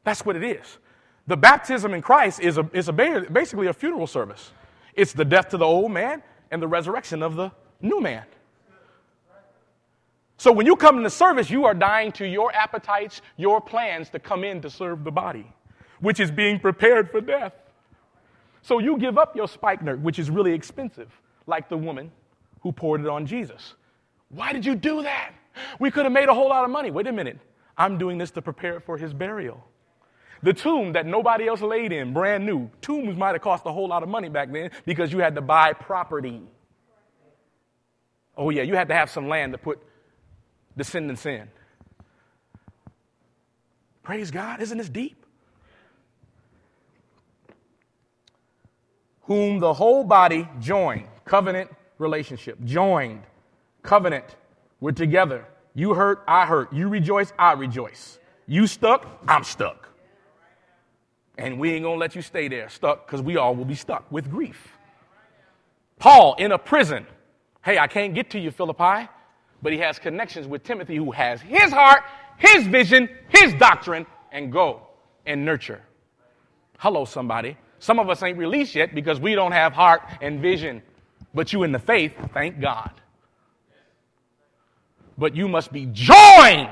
That's 0.04 0.24
what 0.24 0.36
it 0.36 0.44
is. 0.44 0.78
The 1.26 1.36
baptism 1.36 1.92
in 1.94 2.00
Christ 2.00 2.38
is, 2.38 2.58
a, 2.58 2.70
is 2.72 2.88
a, 2.88 2.92
basically 2.92 3.66
a 3.66 3.72
funeral 3.72 4.06
service. 4.06 4.52
It's 4.94 5.12
the 5.12 5.24
death 5.24 5.48
to 5.48 5.56
the 5.56 5.64
old 5.64 5.90
man 5.90 6.22
and 6.52 6.62
the 6.62 6.68
resurrection 6.68 7.24
of 7.24 7.34
the 7.34 7.50
new 7.80 8.00
man. 8.00 8.22
So 10.36 10.52
when 10.52 10.64
you 10.64 10.76
come 10.76 10.98
into 10.98 11.10
service, 11.10 11.50
you 11.50 11.64
are 11.64 11.74
dying 11.74 12.12
to 12.12 12.24
your 12.24 12.54
appetites, 12.54 13.20
your 13.36 13.60
plans 13.60 14.10
to 14.10 14.20
come 14.20 14.44
in 14.44 14.60
to 14.60 14.70
serve 14.70 15.02
the 15.02 15.10
body, 15.10 15.52
which 15.98 16.20
is 16.20 16.30
being 16.30 16.60
prepared 16.60 17.10
for 17.10 17.20
death. 17.20 17.54
So 18.62 18.78
you 18.78 18.96
give 18.96 19.18
up 19.18 19.34
your 19.34 19.48
spikenard, 19.48 20.04
which 20.04 20.20
is 20.20 20.30
really 20.30 20.52
expensive, 20.52 21.10
like 21.48 21.68
the 21.68 21.76
woman 21.76 22.12
who 22.60 22.70
poured 22.70 23.00
it 23.00 23.08
on 23.08 23.26
Jesus. 23.26 23.74
Why 24.32 24.52
did 24.52 24.66
you 24.66 24.74
do 24.74 25.02
that? 25.02 25.32
We 25.78 25.90
could 25.90 26.04
have 26.04 26.12
made 26.12 26.28
a 26.28 26.34
whole 26.34 26.48
lot 26.48 26.64
of 26.64 26.70
money. 26.70 26.90
Wait 26.90 27.06
a 27.06 27.12
minute. 27.12 27.38
I'm 27.76 27.98
doing 27.98 28.18
this 28.18 28.30
to 28.32 28.42
prepare 28.42 28.80
for 28.80 28.96
his 28.96 29.12
burial. 29.12 29.62
The 30.42 30.52
tomb 30.52 30.94
that 30.94 31.06
nobody 31.06 31.46
else 31.46 31.60
laid 31.60 31.92
in, 31.92 32.12
brand 32.12 32.44
new. 32.44 32.68
Tombs 32.80 33.16
might 33.16 33.32
have 33.32 33.42
cost 33.42 33.64
a 33.66 33.72
whole 33.72 33.86
lot 33.86 34.02
of 34.02 34.08
money 34.08 34.28
back 34.28 34.50
then 34.50 34.70
because 34.84 35.12
you 35.12 35.20
had 35.20 35.34
to 35.36 35.40
buy 35.40 35.72
property. 35.72 36.42
Oh, 38.36 38.50
yeah, 38.50 38.62
you 38.62 38.74
had 38.74 38.88
to 38.88 38.94
have 38.94 39.10
some 39.10 39.28
land 39.28 39.52
to 39.52 39.58
put 39.58 39.80
descendants 40.76 41.24
in. 41.26 41.46
Praise 44.02 44.30
God. 44.30 44.60
Isn't 44.60 44.78
this 44.78 44.88
deep? 44.88 45.24
Whom 49.22 49.60
the 49.60 49.72
whole 49.72 50.02
body 50.02 50.48
joined, 50.58 51.06
covenant 51.24 51.70
relationship, 51.98 52.58
joined 52.64 53.22
covenant. 53.82 54.24
We're 54.80 54.92
together. 54.92 55.46
You 55.74 55.94
hurt, 55.94 56.22
I 56.26 56.46
hurt. 56.46 56.72
You 56.72 56.88
rejoice, 56.88 57.32
I 57.38 57.52
rejoice. 57.52 58.18
You 58.46 58.66
stuck, 58.66 59.06
I'm 59.26 59.44
stuck. 59.44 59.88
And 61.38 61.58
we 61.58 61.72
ain't 61.72 61.84
gonna 61.84 61.96
let 61.96 62.14
you 62.14 62.22
stay 62.22 62.48
there 62.48 62.68
stuck 62.68 63.06
because 63.06 63.22
we 63.22 63.36
all 63.36 63.54
will 63.54 63.64
be 63.64 63.74
stuck 63.74 64.10
with 64.10 64.30
grief. 64.30 64.76
Paul 65.98 66.34
in 66.38 66.52
a 66.52 66.58
prison. 66.58 67.06
Hey, 67.64 67.78
I 67.78 67.86
can't 67.86 68.14
get 68.14 68.30
to 68.30 68.38
you, 68.38 68.50
Philippi, 68.50 69.08
but 69.62 69.72
he 69.72 69.78
has 69.78 69.98
connections 69.98 70.46
with 70.46 70.64
Timothy 70.64 70.96
who 70.96 71.12
has 71.12 71.40
his 71.40 71.72
heart, 71.72 72.02
his 72.36 72.66
vision, 72.66 73.08
his 73.28 73.54
doctrine, 73.54 74.04
and 74.32 74.52
go 74.52 74.82
and 75.26 75.44
nurture. 75.44 75.80
Hello, 76.78 77.04
somebody. 77.04 77.56
Some 77.78 77.98
of 77.98 78.10
us 78.10 78.22
ain't 78.22 78.36
released 78.36 78.74
yet 78.74 78.94
because 78.94 79.20
we 79.20 79.34
don't 79.34 79.52
have 79.52 79.72
heart 79.72 80.02
and 80.20 80.40
vision, 80.40 80.82
but 81.34 81.52
you 81.52 81.62
in 81.62 81.72
the 81.72 81.78
faith, 81.78 82.14
thank 82.34 82.60
God 82.60 82.90
but 85.18 85.34
you 85.36 85.48
must 85.48 85.72
be 85.72 85.88
joined 85.92 86.70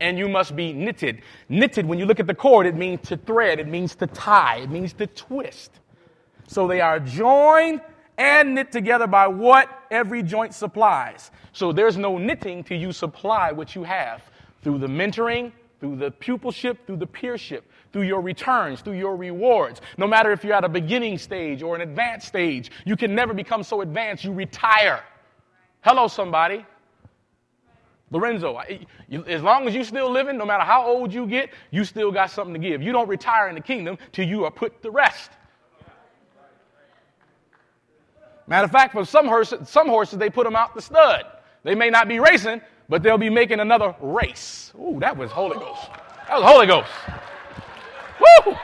and 0.00 0.18
you 0.18 0.28
must 0.28 0.56
be 0.56 0.72
knitted. 0.72 1.22
Knitted, 1.48 1.86
when 1.86 1.98
you 1.98 2.06
look 2.06 2.20
at 2.20 2.26
the 2.26 2.34
cord, 2.34 2.66
it 2.66 2.74
means 2.74 3.00
to 3.08 3.16
thread, 3.16 3.60
it 3.60 3.68
means 3.68 3.94
to 3.96 4.06
tie, 4.06 4.58
it 4.58 4.70
means 4.70 4.92
to 4.94 5.06
twist. 5.06 5.72
So 6.46 6.66
they 6.66 6.80
are 6.80 6.98
joined 6.98 7.80
and 8.18 8.54
knit 8.54 8.72
together 8.72 9.06
by 9.06 9.26
what 9.26 9.68
every 9.90 10.22
joint 10.22 10.54
supplies. 10.54 11.30
So 11.52 11.72
there's 11.72 11.96
no 11.96 12.18
knitting 12.18 12.64
till 12.64 12.78
you 12.78 12.92
supply 12.92 13.52
what 13.52 13.74
you 13.74 13.84
have 13.84 14.22
through 14.62 14.78
the 14.78 14.86
mentoring, 14.86 15.52
through 15.80 15.96
the 15.96 16.10
pupilship, 16.10 16.76
through 16.86 16.98
the 16.98 17.06
peership, 17.06 17.62
through 17.92 18.02
your 18.02 18.20
returns, 18.20 18.82
through 18.82 18.98
your 18.98 19.16
rewards. 19.16 19.80
No 19.96 20.06
matter 20.06 20.32
if 20.32 20.44
you're 20.44 20.52
at 20.54 20.64
a 20.64 20.68
beginning 20.68 21.18
stage 21.18 21.62
or 21.62 21.74
an 21.74 21.80
advanced 21.80 22.26
stage, 22.26 22.70
you 22.84 22.96
can 22.96 23.14
never 23.14 23.32
become 23.32 23.62
so 23.62 23.80
advanced 23.80 24.24
you 24.24 24.32
retire. 24.32 25.02
Hello, 25.80 26.06
somebody. 26.06 26.66
Lorenzo, 28.10 28.60
as 29.26 29.42
long 29.42 29.68
as 29.68 29.74
you're 29.74 29.84
still 29.84 30.10
living, 30.10 30.36
no 30.36 30.44
matter 30.44 30.64
how 30.64 30.84
old 30.84 31.14
you 31.14 31.26
get, 31.26 31.50
you 31.70 31.84
still 31.84 32.10
got 32.10 32.30
something 32.30 32.54
to 32.54 32.60
give. 32.60 32.82
You 32.82 32.90
don't 32.90 33.08
retire 33.08 33.48
in 33.48 33.54
the 33.54 33.60
kingdom 33.60 33.98
till 34.10 34.26
you 34.26 34.44
are 34.44 34.50
put 34.50 34.82
to 34.82 34.90
rest. 34.90 35.30
Matter 38.48 38.64
of 38.64 38.72
fact, 38.72 38.92
for 38.92 39.04
some 39.04 39.26
horses, 39.26 39.68
some 39.68 39.86
horses 39.88 40.18
they 40.18 40.28
put 40.28 40.44
them 40.44 40.56
out 40.56 40.74
the 40.74 40.82
stud. 40.82 41.24
They 41.62 41.76
may 41.76 41.88
not 41.88 42.08
be 42.08 42.18
racing, 42.18 42.60
but 42.88 43.00
they'll 43.04 43.16
be 43.16 43.30
making 43.30 43.60
another 43.60 43.94
race. 44.00 44.72
Ooh, 44.76 44.98
that 44.98 45.16
was 45.16 45.30
Holy 45.30 45.56
Ghost. 45.56 45.88
That 46.26 46.40
was 46.40 46.50
Holy 46.50 46.66
Ghost. 46.66 46.90
Woo! 48.46 48.56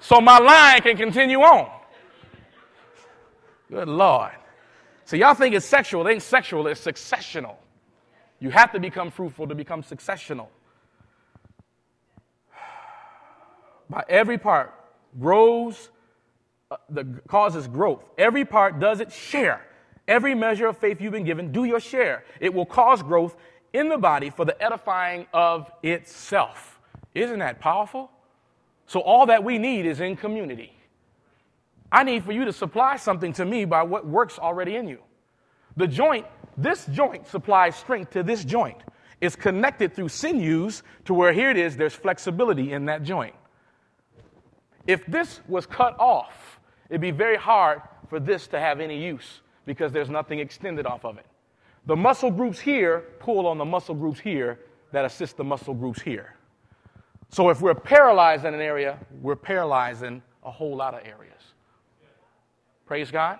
So 0.00 0.20
my 0.20 0.38
line 0.38 0.80
can 0.80 0.96
continue 0.96 1.40
on. 1.42 1.70
Good 3.70 3.86
Lord. 3.86 4.32
So 5.04 5.14
y'all 5.16 5.34
think 5.34 5.54
it's 5.54 5.64
sexual. 5.64 6.04
It 6.08 6.14
ain't 6.14 6.22
sexual, 6.22 6.66
it's 6.66 6.84
successional. 6.84 7.54
You 8.42 8.50
have 8.50 8.72
to 8.72 8.80
become 8.80 9.12
fruitful 9.12 9.46
to 9.46 9.54
become 9.54 9.84
successional. 9.84 10.48
By 13.88 14.02
every 14.08 14.36
part 14.36 14.74
grows, 15.20 15.90
uh, 16.68 16.76
the 16.90 17.04
causes 17.28 17.68
growth. 17.68 18.02
Every 18.18 18.44
part 18.44 18.80
does 18.80 18.98
its 18.98 19.14
share. 19.14 19.64
Every 20.08 20.34
measure 20.34 20.66
of 20.66 20.76
faith 20.76 21.00
you've 21.00 21.12
been 21.12 21.22
given, 21.22 21.52
do 21.52 21.62
your 21.62 21.78
share. 21.78 22.24
It 22.40 22.52
will 22.52 22.66
cause 22.66 23.00
growth 23.00 23.36
in 23.72 23.88
the 23.88 23.96
body 23.96 24.28
for 24.28 24.44
the 24.44 24.60
edifying 24.60 25.26
of 25.32 25.70
itself. 25.84 26.80
Isn't 27.14 27.38
that 27.38 27.60
powerful? 27.60 28.10
So, 28.88 28.98
all 28.98 29.26
that 29.26 29.44
we 29.44 29.56
need 29.58 29.86
is 29.86 30.00
in 30.00 30.16
community. 30.16 30.72
I 31.92 32.02
need 32.02 32.24
for 32.24 32.32
you 32.32 32.44
to 32.46 32.52
supply 32.52 32.96
something 32.96 33.32
to 33.34 33.44
me 33.44 33.66
by 33.66 33.84
what 33.84 34.04
works 34.04 34.36
already 34.36 34.74
in 34.74 34.88
you. 34.88 34.98
The 35.76 35.86
joint, 35.86 36.26
this 36.62 36.86
joint 36.86 37.26
supplies 37.26 37.76
strength 37.76 38.10
to 38.12 38.22
this 38.22 38.44
joint. 38.44 38.82
It's 39.20 39.36
connected 39.36 39.94
through 39.94 40.08
sinews 40.08 40.82
to 41.04 41.14
where 41.14 41.32
here 41.32 41.50
it 41.50 41.56
is, 41.56 41.76
there's 41.76 41.94
flexibility 41.94 42.72
in 42.72 42.86
that 42.86 43.02
joint. 43.02 43.34
If 44.86 45.06
this 45.06 45.40
was 45.46 45.64
cut 45.64 45.98
off, 45.98 46.58
it'd 46.88 47.00
be 47.00 47.12
very 47.12 47.36
hard 47.36 47.82
for 48.08 48.18
this 48.18 48.48
to 48.48 48.58
have 48.58 48.80
any 48.80 49.02
use 49.02 49.40
because 49.64 49.92
there's 49.92 50.10
nothing 50.10 50.40
extended 50.40 50.86
off 50.86 51.04
of 51.04 51.18
it. 51.18 51.26
The 51.86 51.96
muscle 51.96 52.30
groups 52.30 52.58
here 52.58 53.04
pull 53.20 53.46
on 53.46 53.58
the 53.58 53.64
muscle 53.64 53.94
groups 53.94 54.18
here 54.20 54.58
that 54.92 55.04
assist 55.04 55.36
the 55.36 55.44
muscle 55.44 55.74
groups 55.74 56.00
here. 56.02 56.36
So 57.28 57.48
if 57.48 57.60
we're 57.60 57.74
paralyzed 57.74 58.44
in 58.44 58.54
an 58.54 58.60
area, 58.60 58.98
we're 59.20 59.36
paralyzing 59.36 60.22
a 60.44 60.50
whole 60.50 60.76
lot 60.76 60.94
of 60.94 61.00
areas. 61.06 61.40
Praise 62.86 63.10
God. 63.10 63.38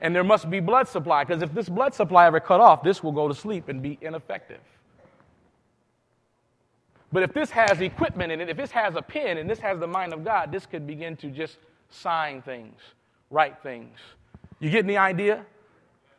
And 0.00 0.14
there 0.14 0.24
must 0.24 0.48
be 0.48 0.60
blood 0.60 0.88
supply 0.88 1.24
because 1.24 1.42
if 1.42 1.52
this 1.52 1.68
blood 1.68 1.94
supply 1.94 2.26
ever 2.26 2.40
cut 2.40 2.60
off, 2.60 2.82
this 2.82 3.02
will 3.02 3.12
go 3.12 3.28
to 3.28 3.34
sleep 3.34 3.68
and 3.68 3.82
be 3.82 3.98
ineffective. 4.00 4.60
But 7.12 7.22
if 7.22 7.32
this 7.32 7.50
has 7.50 7.80
equipment 7.80 8.32
in 8.32 8.40
it, 8.40 8.48
if 8.48 8.56
this 8.56 8.70
has 8.70 8.94
a 8.94 9.02
pen 9.02 9.38
and 9.38 9.48
this 9.48 9.58
has 9.60 9.78
the 9.78 9.86
mind 9.86 10.12
of 10.12 10.24
God, 10.24 10.52
this 10.52 10.66
could 10.66 10.86
begin 10.86 11.16
to 11.16 11.30
just 11.30 11.56
sign 11.90 12.42
things, 12.42 12.78
write 13.30 13.62
things. 13.62 13.96
You 14.60 14.70
getting 14.70 14.88
the 14.88 14.98
idea? 14.98 15.44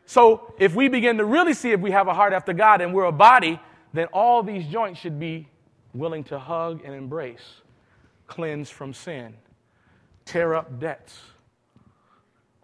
So 0.05 0.53
if 0.57 0.73
we 0.73 0.87
begin 0.87 1.17
to 1.17 1.25
really 1.25 1.53
see 1.53 1.71
if 1.71 1.79
we 1.79 1.91
have 1.91 2.07
a 2.07 2.13
heart 2.13 2.33
after 2.33 2.53
God 2.53 2.81
and 2.81 2.93
we're 2.93 3.03
a 3.03 3.11
body, 3.11 3.59
then 3.93 4.07
all 4.07 4.41
these 4.41 4.65
joints 4.65 4.99
should 4.99 5.19
be 5.19 5.47
willing 5.93 6.23
to 6.25 6.39
hug 6.39 6.81
and 6.83 6.95
embrace, 6.95 7.61
cleanse 8.25 8.69
from 8.69 8.93
sin, 8.93 9.35
tear 10.25 10.55
up 10.55 10.79
debts. 10.79 11.19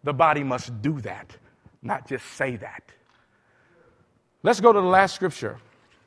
The 0.05 0.13
body 0.13 0.43
must 0.43 0.83
do 0.83 1.01
that, 1.01 1.35
not 1.81 2.07
just 2.07 2.25
say 2.27 2.57
that. 2.57 2.83
Let's 4.43 4.61
go 4.61 4.71
to 4.71 4.79
the 4.79 4.85
last 4.85 5.15
scripture, 5.15 5.57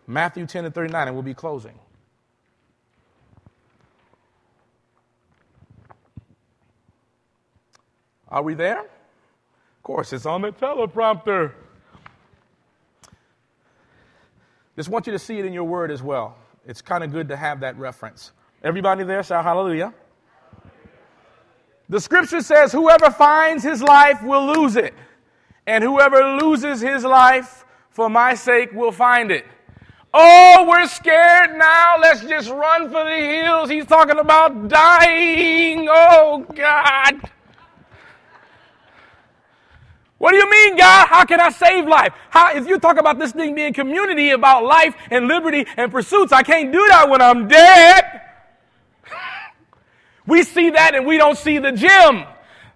Matthew 0.06 0.46
10 0.46 0.64
and 0.64 0.74
39, 0.74 1.08
and 1.08 1.16
we'll 1.16 1.24
be 1.24 1.34
closing. 1.34 1.76
Are 8.28 8.42
we 8.42 8.54
there? 8.54 8.82
Of 8.82 9.82
course, 9.82 10.12
it's 10.12 10.26
on 10.26 10.42
the 10.42 10.52
teleprompter. 10.52 11.52
Just 14.76 14.88
want 14.90 15.08
you 15.08 15.12
to 15.12 15.18
see 15.18 15.40
it 15.40 15.44
in 15.44 15.52
your 15.52 15.64
word 15.64 15.90
as 15.90 16.04
well. 16.04 16.36
It's 16.64 16.80
kind 16.80 17.02
of 17.02 17.10
good 17.10 17.28
to 17.30 17.36
have 17.36 17.60
that 17.60 17.76
reference. 17.76 18.30
Everybody 18.62 19.02
there, 19.02 19.24
shout 19.24 19.44
hallelujah. 19.44 19.92
The 21.88 22.00
scripture 22.00 22.42
says, 22.42 22.72
Whoever 22.72 23.10
finds 23.10 23.64
his 23.64 23.82
life 23.82 24.22
will 24.22 24.46
lose 24.46 24.76
it, 24.76 24.94
and 25.66 25.82
whoever 25.82 26.36
loses 26.36 26.80
his 26.80 27.04
life 27.04 27.64
for 27.90 28.10
my 28.10 28.34
sake 28.34 28.72
will 28.72 28.92
find 28.92 29.30
it. 29.30 29.46
Oh, 30.12 30.66
we're 30.68 30.86
scared 30.86 31.56
now. 31.56 31.96
Let's 32.00 32.20
just 32.22 32.50
run 32.50 32.90
for 32.90 33.04
the 33.04 33.16
hills. 33.16 33.70
He's 33.70 33.86
talking 33.86 34.18
about 34.18 34.68
dying. 34.68 35.86
Oh, 35.90 36.46
God. 36.54 37.20
What 40.18 40.32
do 40.32 40.36
you 40.36 40.50
mean, 40.50 40.76
God? 40.76 41.06
How 41.08 41.24
can 41.24 41.40
I 41.40 41.50
save 41.50 41.86
life? 41.86 42.12
How, 42.30 42.56
if 42.56 42.66
you 42.66 42.78
talk 42.78 42.98
about 42.98 43.18
this 43.18 43.32
thing 43.32 43.54
being 43.54 43.72
community 43.72 44.30
about 44.30 44.64
life 44.64 44.94
and 45.10 45.28
liberty 45.28 45.64
and 45.76 45.92
pursuits, 45.92 46.32
I 46.32 46.42
can't 46.42 46.72
do 46.72 46.84
that 46.88 47.08
when 47.08 47.22
I'm 47.22 47.46
dead. 47.46 48.27
We 50.28 50.42
see 50.42 50.68
that 50.68 50.94
and 50.94 51.06
we 51.06 51.16
don't 51.16 51.38
see 51.38 51.58
the 51.58 51.72
gym. 51.72 52.24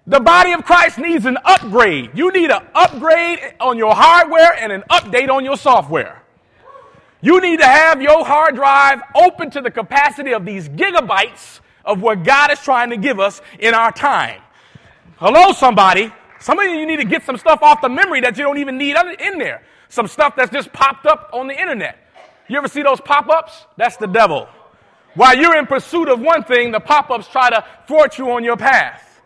The 0.07 0.21
body 0.21 0.53
of 0.53 0.65
Christ 0.65 0.97
needs 0.97 1.27
an 1.27 1.37
upgrade. 1.45 2.13
You 2.15 2.33
need 2.33 2.51
an 2.51 2.63
upgrade 2.75 3.41
on 3.61 3.77
your 3.77 3.95
hardware 3.95 4.55
and 4.59 4.73
an 4.73 4.83
update 4.91 5.29
on 5.29 5.45
your 5.45 5.59
software. 5.59 6.23
You 7.21 7.43
need 7.43 7.61
to 7.61 7.67
have 7.67 8.01
your 8.01 8.25
hard 8.25 8.55
drive 8.55 9.03
open 9.15 9.51
to 9.51 9.61
the 9.61 9.71
capacity 9.71 10.33
of 10.33 10.47
these 10.47 10.67
gigabytes 10.71 11.61
of 11.85 12.01
what 12.01 12.25
God 12.25 12.51
is 12.51 12.59
trying 12.59 12.89
to 12.89 12.97
give 12.97 13.21
us 13.21 13.43
in 13.59 13.75
our 13.75 13.93
time. 13.93 14.41
Hello, 15.19 15.53
somebody. 15.53 16.11
Some 16.41 16.59
of 16.59 16.65
you 16.65 16.87
need 16.87 16.97
to 16.97 17.05
get 17.05 17.23
some 17.23 17.37
stuff 17.37 17.63
off 17.63 17.83
the 17.83 17.91
memory 17.91 18.23
that 18.23 18.39
you 18.39 18.45
don't 18.45 18.59
even 18.59 18.79
need 18.79 18.97
in 19.21 19.39
there. 19.39 19.63
Some 19.91 20.09
stuff 20.09 20.37
that's 20.37 20.51
just 20.51 20.73
popped 20.73 21.05
up 21.05 21.29
on 21.35 21.49
the 21.49 21.61
internet. 21.61 21.99
You 22.49 22.57
ever 22.57 22.67
see 22.67 22.83
those 22.83 23.01
pop 23.03 23.29
ups? 23.29 23.67
That's 23.77 23.99
the 23.99 24.07
devil. 24.07 24.49
While 25.15 25.37
you're 25.37 25.57
in 25.57 25.67
pursuit 25.67 26.09
of 26.09 26.21
one 26.21 26.45
thing, 26.45 26.73
the 26.73 26.81
pop 26.81 27.11
ups 27.11 27.29
try 27.29 27.51
to 27.51 27.65
thwart 27.87 28.19
you 28.19 28.31
on 28.33 28.45
your 28.45 28.57
path. 28.57 29.21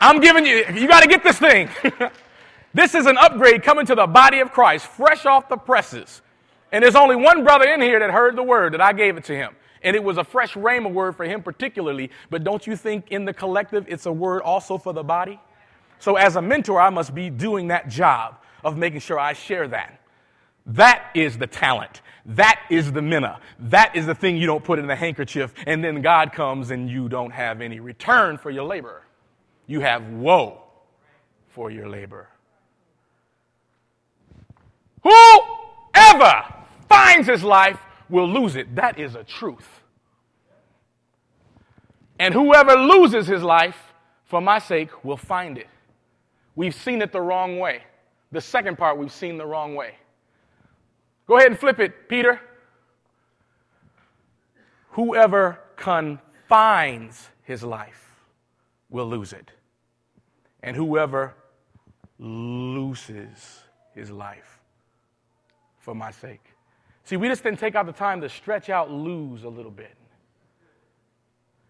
I'm 0.00 0.20
giving 0.20 0.44
you, 0.44 0.64
you 0.74 0.86
got 0.86 1.02
to 1.02 1.08
get 1.08 1.22
this 1.22 1.38
thing. 1.38 1.68
this 2.74 2.94
is 2.94 3.06
an 3.06 3.16
upgrade 3.16 3.62
coming 3.62 3.86
to 3.86 3.94
the 3.94 4.06
body 4.06 4.40
of 4.40 4.52
Christ, 4.52 4.86
fresh 4.86 5.24
off 5.24 5.48
the 5.48 5.56
presses. 5.56 6.20
And 6.70 6.82
there's 6.82 6.96
only 6.96 7.16
one 7.16 7.42
brother 7.42 7.66
in 7.72 7.80
here 7.80 7.98
that 7.98 8.10
heard 8.10 8.36
the 8.36 8.42
word 8.42 8.74
that 8.74 8.80
I 8.80 8.92
gave 8.92 9.16
it 9.16 9.24
to 9.24 9.34
him. 9.34 9.54
And 9.82 9.94
it 9.96 10.02
was 10.02 10.18
a 10.18 10.24
fresh 10.24 10.54
rhema 10.54 10.92
word 10.92 11.16
for 11.16 11.24
him 11.24 11.42
particularly. 11.42 12.10
But 12.30 12.44
don't 12.44 12.66
you 12.66 12.76
think 12.76 13.10
in 13.10 13.24
the 13.24 13.32
collective 13.32 13.86
it's 13.88 14.06
a 14.06 14.12
word 14.12 14.42
also 14.42 14.78
for 14.78 14.92
the 14.92 15.02
body? 15.02 15.40
So 15.98 16.16
as 16.16 16.36
a 16.36 16.42
mentor, 16.42 16.80
I 16.80 16.90
must 16.90 17.14
be 17.14 17.30
doing 17.30 17.68
that 17.68 17.88
job 17.88 18.38
of 18.62 18.76
making 18.76 19.00
sure 19.00 19.18
I 19.18 19.32
share 19.32 19.68
that. 19.68 20.00
That 20.66 21.10
is 21.14 21.38
the 21.38 21.46
talent. 21.46 22.00
That 22.26 22.60
is 22.70 22.92
the 22.92 23.02
mina. 23.02 23.40
That 23.58 23.94
is 23.94 24.06
the 24.06 24.14
thing 24.14 24.36
you 24.36 24.46
don't 24.46 24.64
put 24.64 24.78
in 24.78 24.86
the 24.86 24.96
handkerchief, 24.96 25.52
and 25.66 25.84
then 25.84 26.00
God 26.00 26.32
comes 26.32 26.70
and 26.70 26.88
you 26.88 27.08
don't 27.08 27.30
have 27.30 27.60
any 27.60 27.80
return 27.80 28.38
for 28.38 28.50
your 28.50 28.64
labor. 28.64 29.02
You 29.66 29.80
have 29.80 30.08
woe 30.08 30.62
for 31.48 31.70
your 31.70 31.88
labor. 31.88 32.28
Whoever 35.02 36.44
finds 36.88 37.28
his 37.28 37.44
life 37.44 37.78
will 38.08 38.28
lose 38.28 38.56
it. 38.56 38.74
That 38.74 38.98
is 38.98 39.14
a 39.14 39.24
truth. 39.24 39.68
And 42.18 42.32
whoever 42.32 42.74
loses 42.74 43.26
his 43.26 43.42
life 43.42 43.92
for 44.24 44.40
my 44.40 44.58
sake 44.58 45.04
will 45.04 45.16
find 45.16 45.58
it. 45.58 45.68
We've 46.56 46.74
seen 46.74 47.02
it 47.02 47.12
the 47.12 47.20
wrong 47.20 47.58
way. 47.58 47.82
The 48.32 48.40
second 48.40 48.78
part, 48.78 48.96
we've 48.96 49.12
seen 49.12 49.36
the 49.36 49.46
wrong 49.46 49.74
way. 49.74 49.94
Go 51.26 51.36
ahead 51.36 51.50
and 51.50 51.58
flip 51.58 51.80
it, 51.80 52.08
Peter. 52.08 52.40
Whoever 54.90 55.58
confines 55.76 57.28
his 57.42 57.62
life 57.62 58.12
will 58.90 59.06
lose 59.06 59.32
it. 59.32 59.50
And 60.62 60.76
whoever 60.76 61.34
loses 62.18 63.64
his 63.94 64.10
life 64.10 64.60
for 65.78 65.94
my 65.94 66.10
sake 66.10 66.54
See, 67.04 67.18
we 67.18 67.28
just 67.28 67.42
didn't 67.42 67.58
take 67.58 67.74
out 67.74 67.84
the 67.86 67.92
time 67.92 68.22
to 68.22 68.28
stretch 68.28 68.70
out 68.70 68.90
lose 68.90 69.44
a 69.44 69.48
little 69.48 69.70
bit. 69.70 69.94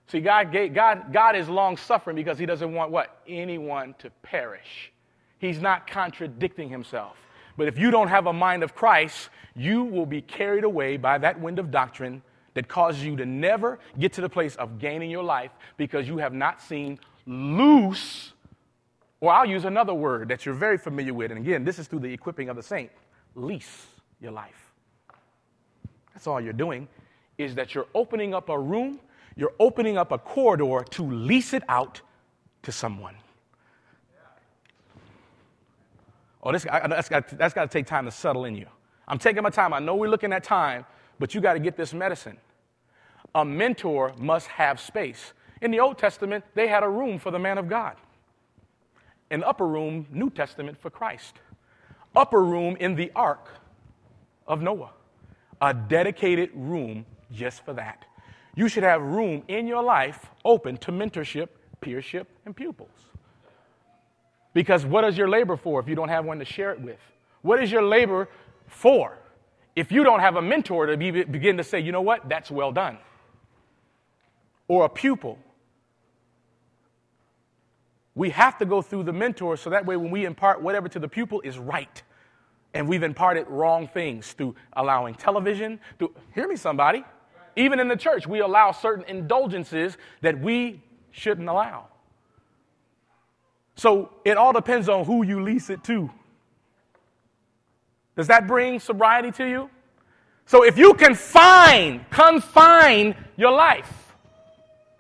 See, 0.07 0.21
God, 0.21 0.57
God, 0.73 1.13
God 1.13 1.35
is 1.35 1.49
long 1.49 1.77
suffering 1.77 2.15
because 2.15 2.39
He 2.39 2.47
doesn't 2.47 2.73
want 2.73 2.93
what? 2.93 3.21
Anyone 3.27 3.95
to 3.99 4.11
perish. 4.23 4.93
He's 5.39 5.61
not 5.61 5.89
contradicting 5.89 6.69
Himself. 6.69 7.17
But 7.57 7.69
if 7.69 7.79
you 7.79 7.91
don't 7.91 8.09
have 8.09 8.27
a 8.27 8.33
mind 8.33 8.63
of 8.63 8.75
Christ, 8.75 9.29
you 9.55 9.85
will 9.85 10.07
be 10.07 10.21
carried 10.21 10.65
away 10.65 10.97
by 10.97 11.19
that 11.19 11.41
wind 11.41 11.59
of 11.59 11.71
doctrine 11.71 12.23
that 12.55 12.69
causes 12.69 13.05
you 13.05 13.17
to 13.17 13.27
never 13.27 13.79
get 13.99 14.13
to 14.15 14.21
the 14.21 14.29
place 14.29 14.57
of 14.57 14.79
gaining 14.79 15.11
your 15.11 15.23
life 15.23 15.51
because 15.77 16.09
you 16.09 16.19
have 16.19 16.33
not 16.33 16.61
seen 16.61 16.99
loose, 17.27 18.33
or 19.21 19.33
I'll 19.33 19.47
use 19.47 19.65
another 19.65 19.95
word 19.95 20.29
that 20.29 20.45
you're 20.45 20.55
very 20.55 20.79
familiar 20.79 21.15
with. 21.15 21.31
And 21.31 21.41
again, 21.41 21.65
this 21.65 21.79
is 21.79 21.87
through 21.87 22.01
the 22.01 22.13
equipping 22.13 22.49
of 22.49 22.57
the 22.57 22.63
saint 22.63 22.91
lease 23.35 23.87
your 24.21 24.33
life. 24.33 24.73
That's 26.13 26.27
all 26.27 26.41
you're 26.41 26.53
doing, 26.53 26.87
is 27.39 27.55
that 27.57 27.75
you're 27.75 27.89
opening 27.95 28.35
up 28.35 28.49
a 28.49 28.59
room, 28.59 29.01
you're 29.37 29.55
opening 29.59 29.99
up 29.99 30.13
a 30.13 30.19
corridor 30.19 30.85
to 30.91 31.03
lease 31.03 31.53
it 31.53 31.65
out 31.69 32.01
to 32.63 32.71
someone. 32.71 33.17
Oh, 36.45 36.53
this, 36.53 36.67
I, 36.71 36.87
that's 36.87 37.09
got 37.09 37.27
that's 37.39 37.55
got 37.55 37.71
to 37.71 37.79
take 37.79 37.87
time 37.87 38.05
to 38.05 38.11
settle 38.11 38.45
in 38.45 38.55
you. 38.55 38.67
I'm 39.09 39.19
taking 39.19 39.43
my 39.43 39.51
time. 39.51 39.73
I 39.73 39.79
know 39.79 39.97
we're 39.97 40.09
looking 40.09 40.33
at 40.33 40.45
time, 40.45 40.85
but 41.19 41.35
you 41.35 41.41
got 41.41 41.55
to 41.55 41.59
get 41.59 41.77
this 41.77 41.95
medicine. 41.95 42.37
A 43.35 43.45
mentor 43.45 44.13
must 44.19 44.47
have 44.49 44.79
space. 44.79 45.33
In 45.63 45.71
the 45.71 45.81
Old 45.81 45.99
Testament, 45.99 46.45
they 46.55 46.69
had 46.69 46.83
a 46.83 46.89
room 46.89 47.19
for 47.19 47.31
the 47.31 47.39
man 47.39 47.59
of 47.59 47.69
God, 47.69 47.97
an 49.31 49.43
upper 49.43 49.67
room, 49.67 50.07
New 50.11 50.31
Testament, 50.31 50.79
for 50.81 50.91
Christ. 50.91 51.37
Upper 52.15 52.45
room 52.45 52.77
in 52.77 52.95
the 52.95 53.11
ark 53.17 53.49
of 54.47 54.61
Noah, 54.61 54.91
a 55.61 55.73
dedicated 55.73 56.51
room 56.55 57.07
just 57.33 57.65
for 57.65 57.73
that. 57.73 58.05
You 58.55 58.69
should 58.69 58.85
have 58.85 59.03
room 59.03 59.43
in 59.49 59.67
your 59.67 59.83
life 59.83 60.27
open 60.45 60.77
to 60.79 60.93
mentorship, 60.93 61.49
peership, 61.81 62.27
and 62.45 62.55
pupils. 62.55 62.91
Because 64.55 64.87
what 64.87 65.05
is 65.05 65.19
your 65.19 65.29
labor 65.29 65.57
for 65.57 65.81
if 65.81 65.89
you 65.89 65.95
don't 65.95 66.09
have 66.09 66.25
one 66.25 66.39
to 66.39 66.45
share 66.45 66.73
it 66.73 66.81
with? 66.81 67.01
What 67.43 67.63
is 67.63 67.71
your 67.71 67.83
labor 67.83 68.29
for 68.67 69.19
if 69.77 69.91
you 69.91 70.05
don't 70.05 70.21
have 70.21 70.37
a 70.37 70.43
mentor 70.43 70.87
to 70.87 70.97
be, 70.97 71.11
begin 71.11 71.57
to 71.57 71.65
say, 71.65 71.81
you 71.81 71.93
know 71.93 72.01
what, 72.01 72.29
that's 72.29 72.51
well 72.51 72.73
done? 72.73 72.99
Or 74.69 74.85
a 74.85 74.89
pupil. 74.89 75.39
We 78.15 78.31
have 78.31 78.57
to 78.59 78.65
go 78.65 78.81
through 78.81 79.03
the 79.03 79.13
mentor 79.13 79.57
so 79.57 79.71
that 79.71 79.85
way 79.85 79.97
when 79.97 80.13
we 80.13 80.25
impart 80.25 80.63
whatever 80.63 80.89
to 80.89 81.01
the 81.01 81.09
pupil 81.09 81.41
is 81.41 81.59
right. 81.59 82.03
And 82.73 82.89
we've 82.89 83.03
imparted 83.03 83.49
wrong 83.49 83.89
things 83.89 84.33
through 84.33 84.55
allowing 84.75 85.15
television, 85.15 85.81
through, 85.99 86.15
hear 86.35 86.47
me, 86.47 86.57
somebody. 86.57 87.05
Even 87.57 87.81
in 87.81 87.89
the 87.89 87.97
church, 87.97 88.27
we 88.27 88.41
allow 88.41 88.71
certain 88.73 89.05
indulgences 89.07 89.97
that 90.23 90.41
we 90.41 90.83
shouldn't 91.11 91.49
allow. 91.49 91.89
So 93.77 94.11
it 94.25 94.37
all 94.37 94.53
depends 94.53 94.89
on 94.89 95.05
who 95.05 95.25
you 95.25 95.43
lease 95.43 95.71
it 95.71 95.83
to. 95.85 96.11
Does 98.17 98.29
that 98.29 98.47
bring 98.47 98.79
sobriety 98.79 99.33
to 99.33 99.49
you? 99.49 99.71
So 100.47 100.65
if 100.65 100.79
you 100.79 100.95
confine, 100.95 102.05
confine 102.11 103.17
your 103.37 103.51
life, 103.51 104.15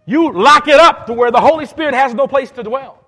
you 0.06 0.32
lock 0.32 0.68
it 0.68 0.80
up 0.80 1.06
to 1.06 1.12
where 1.12 1.30
the 1.30 1.40
Holy 1.40 1.66
Spirit 1.66 1.94
has 1.94 2.14
no 2.14 2.26
place 2.26 2.50
to 2.52 2.62
dwell. 2.62 2.98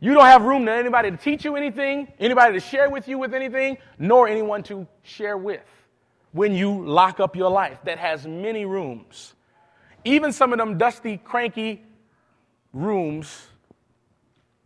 You 0.00 0.14
don't 0.14 0.26
have 0.26 0.42
room 0.42 0.64
to 0.66 0.72
anybody 0.72 1.10
to 1.10 1.16
teach 1.16 1.44
you 1.44 1.56
anything, 1.56 2.12
anybody 2.20 2.52
to 2.54 2.60
share 2.60 2.88
with 2.88 3.08
you 3.08 3.18
with 3.18 3.34
anything, 3.34 3.78
nor 3.98 4.28
anyone 4.28 4.62
to 4.64 4.86
share 5.02 5.36
with 5.36 5.64
when 6.32 6.52
you 6.52 6.86
lock 6.86 7.18
up 7.18 7.34
your 7.34 7.50
life 7.50 7.78
that 7.84 7.98
has 7.98 8.26
many 8.26 8.64
rooms. 8.64 9.34
Even 10.04 10.32
some 10.32 10.52
of 10.52 10.58
them 10.58 10.78
dusty, 10.78 11.16
cranky 11.16 11.82
rooms 12.72 13.48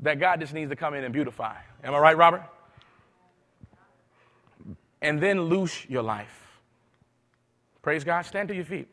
that 0.02 0.18
God 0.18 0.40
just 0.40 0.52
needs 0.52 0.68
to 0.70 0.76
come 0.76 0.94
in 0.94 1.04
and 1.04 1.12
beautify. 1.12 1.56
Am 1.82 1.94
I 1.94 1.98
right, 1.98 2.16
Robert? 2.16 2.42
And 5.00 5.20
then 5.20 5.42
loose 5.42 5.88
your 5.88 6.02
life. 6.02 6.60
Praise 7.82 8.04
God. 8.04 8.22
Stand 8.22 8.48
to 8.48 8.54
your 8.54 8.64
feet. 8.64 8.88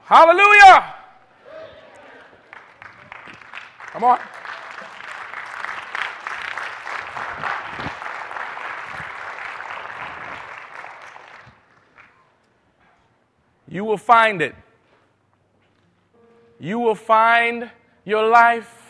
Hallelujah. 0.00 0.94
Come 3.86 4.04
on. 4.04 4.18
You 13.68 13.84
will 13.84 13.96
find 13.96 14.42
it. 14.42 14.54
You 16.60 16.78
will 16.78 16.94
find 16.94 17.70
your 18.04 18.28
life 18.28 18.81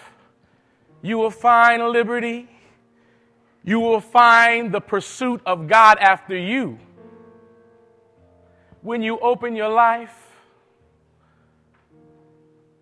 you 1.03 1.19
will 1.19 1.31
find 1.31 1.87
liberty. 1.89 2.49
You 3.65 3.81
will 3.81 4.01
find 4.01 4.73
the 4.73 4.81
pursuit 4.81 5.41
of 5.45 5.69
God 5.69 5.99
after 5.99 6.37
you. 6.37 6.79
When 8.81 9.03
you 9.03 9.19
open 9.19 9.55
your 9.55 9.69
life, 9.69 10.17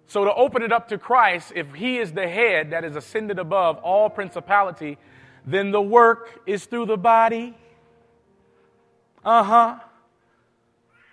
so 0.06 0.24
to 0.24 0.34
open 0.34 0.62
it 0.62 0.72
up 0.72 0.88
to 0.88 0.98
Christ, 0.98 1.52
if 1.54 1.72
He 1.74 1.98
is 1.98 2.12
the 2.12 2.28
head 2.28 2.70
that 2.70 2.84
is 2.84 2.96
ascended 2.96 3.38
above 3.38 3.76
all 3.78 4.08
principality, 4.08 4.98
then 5.46 5.70
the 5.70 5.82
work 5.82 6.40
is 6.46 6.64
through 6.64 6.86
the 6.86 6.96
body. 6.96 7.56
Uh 9.24 9.42
huh. 9.42 9.78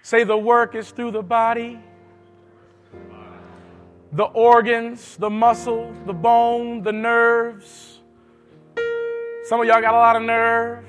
Say 0.02 0.24
the 0.24 0.38
work 0.38 0.76
is 0.76 0.92
through 0.92 1.12
the 1.12 1.22
body 1.22 1.80
the 4.12 4.24
organs, 4.24 5.18
the 5.18 5.30
muscle, 5.30 5.94
the 6.06 6.14
bone, 6.14 6.82
the 6.82 6.92
nerves. 6.92 8.00
Some 9.46 9.62
of 9.62 9.68
y'all 9.68 9.82
got 9.82 9.94
a 9.94 9.98
lot 9.98 10.16
of 10.16 10.24
nerve. 10.24 10.86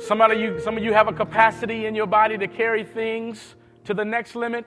Some 0.00 0.20
of 0.20 0.38
you, 0.38 0.60
some 0.60 0.76
of 0.76 0.84
you 0.84 0.92
have 0.92 1.08
a 1.08 1.12
capacity 1.12 1.86
in 1.86 1.94
your 1.94 2.06
body 2.06 2.38
to 2.38 2.46
carry 2.46 2.84
things 2.84 3.56
to 3.84 3.94
the 3.94 4.04
next 4.04 4.34
limit. 4.34 4.64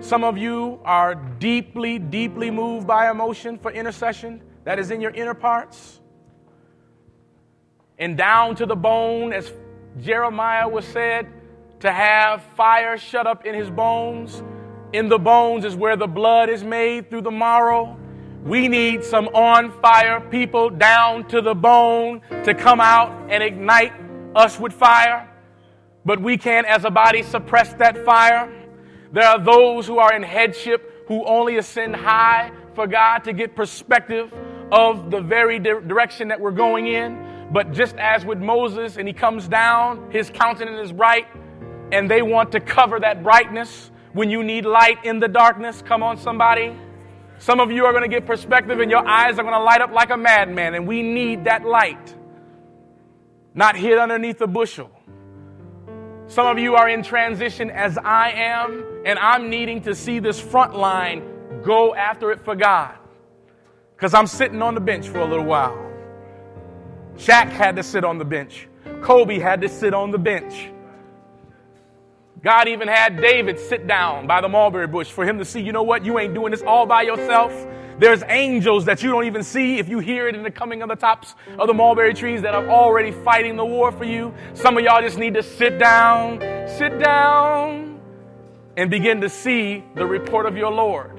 Some 0.00 0.24
of 0.24 0.36
you 0.36 0.80
are 0.84 1.14
deeply, 1.14 1.98
deeply 1.98 2.50
moved 2.50 2.86
by 2.86 3.10
emotion 3.10 3.58
for 3.58 3.70
intercession 3.70 4.42
that 4.64 4.78
is 4.78 4.90
in 4.90 5.00
your 5.00 5.12
inner 5.12 5.34
parts. 5.34 6.00
And 7.98 8.16
down 8.16 8.56
to 8.56 8.66
the 8.66 8.74
bone, 8.74 9.32
as 9.32 9.52
Jeremiah 10.00 10.68
was 10.68 10.84
said, 10.86 11.28
to 11.82 11.90
have 11.90 12.40
fire 12.56 12.96
shut 12.96 13.26
up 13.26 13.44
in 13.44 13.56
his 13.56 13.68
bones. 13.68 14.44
In 14.92 15.08
the 15.08 15.18
bones 15.18 15.64
is 15.64 15.74
where 15.74 15.96
the 15.96 16.06
blood 16.06 16.48
is 16.48 16.62
made 16.62 17.10
through 17.10 17.22
the 17.22 17.30
marrow. 17.32 17.98
We 18.44 18.68
need 18.68 19.02
some 19.02 19.26
on 19.34 19.72
fire 19.80 20.20
people 20.20 20.70
down 20.70 21.26
to 21.28 21.40
the 21.40 21.54
bone 21.54 22.20
to 22.44 22.54
come 22.54 22.80
out 22.80 23.10
and 23.28 23.42
ignite 23.42 23.92
us 24.36 24.60
with 24.60 24.72
fire. 24.72 25.28
But 26.04 26.22
we 26.22 26.36
can't, 26.36 26.68
as 26.68 26.84
a 26.84 26.90
body, 26.90 27.24
suppress 27.24 27.72
that 27.74 28.04
fire. 28.04 28.48
There 29.10 29.26
are 29.26 29.40
those 29.40 29.84
who 29.84 29.98
are 29.98 30.12
in 30.14 30.22
headship 30.22 31.08
who 31.08 31.24
only 31.24 31.56
ascend 31.56 31.96
high 31.96 32.52
for 32.74 32.86
God 32.86 33.24
to 33.24 33.32
get 33.32 33.56
perspective 33.56 34.32
of 34.70 35.10
the 35.10 35.20
very 35.20 35.58
di- 35.58 35.80
direction 35.80 36.28
that 36.28 36.40
we're 36.40 36.52
going 36.52 36.86
in. 36.86 37.48
But 37.50 37.72
just 37.72 37.96
as 37.96 38.24
with 38.24 38.38
Moses, 38.38 38.98
and 38.98 39.08
he 39.08 39.12
comes 39.12 39.48
down, 39.48 40.12
his 40.12 40.30
countenance 40.30 40.90
is 40.90 40.92
bright, 40.92 41.26
and 41.92 42.10
they 42.10 42.22
want 42.22 42.50
to 42.52 42.60
cover 42.60 42.98
that 42.98 43.22
brightness 43.22 43.90
when 44.14 44.30
you 44.30 44.42
need 44.42 44.64
light 44.64 45.04
in 45.04 45.20
the 45.20 45.28
darkness. 45.28 45.82
Come 45.82 46.02
on, 46.02 46.16
somebody. 46.16 46.74
Some 47.38 47.60
of 47.60 47.70
you 47.70 47.84
are 47.84 47.92
going 47.92 48.02
to 48.02 48.08
get 48.08 48.26
perspective 48.26 48.80
and 48.80 48.90
your 48.90 49.06
eyes 49.06 49.38
are 49.38 49.42
going 49.42 49.54
to 49.54 49.62
light 49.62 49.80
up 49.80 49.92
like 49.92 50.10
a 50.10 50.16
madman, 50.16 50.74
and 50.74 50.86
we 50.86 51.02
need 51.02 51.44
that 51.44 51.64
light, 51.64 52.14
not 53.54 53.76
hid 53.76 53.98
underneath 53.98 54.40
a 54.40 54.46
bushel. 54.46 54.90
Some 56.28 56.46
of 56.46 56.58
you 56.58 56.76
are 56.76 56.88
in 56.88 57.02
transition 57.02 57.70
as 57.70 57.98
I 57.98 58.30
am, 58.30 59.02
and 59.04 59.18
I'm 59.18 59.50
needing 59.50 59.82
to 59.82 59.94
see 59.94 60.18
this 60.18 60.40
front 60.40 60.74
line 60.74 61.28
go 61.62 61.94
after 61.94 62.32
it 62.32 62.40
for 62.40 62.56
God. 62.56 62.94
Because 63.94 64.14
I'm 64.14 64.26
sitting 64.26 64.62
on 64.62 64.74
the 64.74 64.80
bench 64.80 65.08
for 65.08 65.18
a 65.18 65.26
little 65.26 65.44
while. 65.44 65.76
Shaq 67.16 67.50
had 67.50 67.76
to 67.76 67.82
sit 67.82 68.04
on 68.04 68.16
the 68.16 68.24
bench, 68.24 68.66
Kobe 69.02 69.38
had 69.38 69.60
to 69.60 69.68
sit 69.68 69.92
on 69.92 70.10
the 70.10 70.18
bench. 70.18 70.71
God 72.44 72.66
even 72.66 72.88
had 72.88 73.18
David 73.18 73.56
sit 73.56 73.86
down 73.86 74.26
by 74.26 74.40
the 74.40 74.48
mulberry 74.48 74.88
bush 74.88 75.08
for 75.08 75.24
him 75.24 75.38
to 75.38 75.44
see, 75.44 75.60
you 75.60 75.70
know 75.70 75.84
what, 75.84 76.04
you 76.04 76.18
ain't 76.18 76.34
doing 76.34 76.50
this 76.50 76.62
all 76.62 76.86
by 76.86 77.02
yourself. 77.02 77.52
There's 78.00 78.24
angels 78.26 78.84
that 78.86 79.00
you 79.00 79.10
don't 79.10 79.26
even 79.26 79.44
see 79.44 79.78
if 79.78 79.88
you 79.88 80.00
hear 80.00 80.26
it 80.26 80.34
in 80.34 80.42
the 80.42 80.50
coming 80.50 80.82
of 80.82 80.88
the 80.88 80.96
tops 80.96 81.36
of 81.56 81.68
the 81.68 81.74
mulberry 81.74 82.14
trees 82.14 82.42
that 82.42 82.52
are 82.52 82.68
already 82.68 83.12
fighting 83.12 83.54
the 83.54 83.64
war 83.64 83.92
for 83.92 84.02
you. 84.02 84.34
Some 84.54 84.76
of 84.76 84.82
y'all 84.82 85.00
just 85.00 85.18
need 85.18 85.34
to 85.34 85.42
sit 85.42 85.78
down, 85.78 86.40
sit 86.68 86.98
down, 86.98 88.00
and 88.76 88.90
begin 88.90 89.20
to 89.20 89.28
see 89.28 89.84
the 89.94 90.04
report 90.04 90.46
of 90.46 90.56
your 90.56 90.72
Lord. 90.72 91.12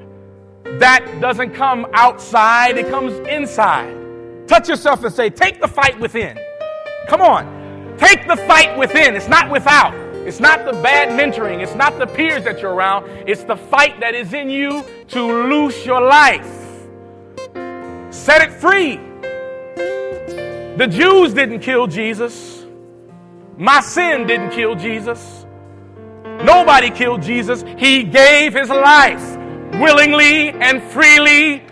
That 0.80 1.22
doesn't 1.22 1.54
come 1.54 1.88
outside, 1.94 2.78
it 2.78 2.90
comes 2.90 3.14
inside. 3.30 4.48
Touch 4.48 4.68
yourself 4.68 5.06
and 5.06 5.14
say, 5.14 5.30
Take 5.30 5.62
the 5.62 5.70
fight 5.70 5.98
within. 6.02 6.38
Come 7.08 7.22
on. 7.22 7.96
Take 7.98 8.28
the 8.28 8.36
fight 8.36 8.78
within. 8.78 9.16
It's 9.16 9.30
not 9.30 9.50
without. 9.50 10.03
It's 10.26 10.40
not 10.40 10.66
the 10.66 10.72
bad 10.72 11.10
mentoring, 11.10 11.62
it's 11.62 11.76
not 11.76 12.00
the 12.00 12.08
peers 12.08 12.44
that 12.46 12.62
you're 12.62 12.74
around, 12.74 13.10
it's 13.28 13.44
the 13.44 13.58
fight 13.58 14.00
that 14.00 14.16
is 14.16 14.34
in 14.34 14.50
you 14.50 14.86
to 15.10 15.22
loose 15.22 15.86
your 15.86 16.02
life. 16.02 16.48
Set 18.10 18.42
it 18.42 18.54
free. 18.54 18.98
The 20.78 20.88
Jews 20.88 21.34
didn't 21.34 21.60
kill 21.60 21.88
Jesus. 21.88 22.66
My 23.58 23.82
sin 23.82 24.26
didn't 24.26 24.52
kill 24.52 24.76
Jesus. 24.76 25.46
Nobody 26.24 26.90
killed 26.90 27.22
Jesus. 27.22 27.64
He 27.78 28.04
gave 28.04 28.54
his 28.54 28.70
life 28.70 29.38
willingly 29.74 30.50
and 30.50 30.82
freely. 30.82 31.64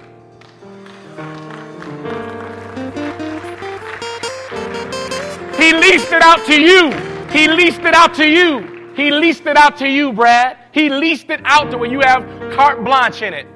He 5.57 5.73
leased 5.73 6.11
it 6.11 6.21
out 6.21 6.45
to 6.45 6.61
you. 6.61 7.10
He 7.31 7.47
leased 7.47 7.81
it 7.81 7.93
out 7.93 8.13
to 8.15 8.27
you. 8.27 8.93
He 8.95 9.09
leased 9.09 9.45
it 9.45 9.55
out 9.55 9.77
to 9.77 9.87
you, 9.87 10.11
Brad. 10.11 10.57
He 10.73 10.89
leased 10.89 11.29
it 11.29 11.39
out 11.45 11.71
to 11.71 11.77
where 11.77 11.89
you 11.89 12.01
have 12.01 12.23
carte 12.53 12.83
blanche 12.83 13.21
in 13.21 13.33
it. 13.33 13.47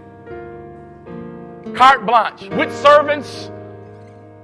Carte 1.75 2.05
blanche. 2.05 2.47
With 2.51 2.73
servants, 2.73 3.51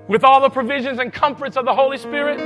with 0.10 0.26
all 0.26 0.41
the 0.41 0.50
provisions 0.50 1.00
and 1.00 1.13
comforts 1.13 1.56
of 1.56 1.63
the 1.63 1.74
Holy 1.74 1.98
Spirit. 1.98 2.39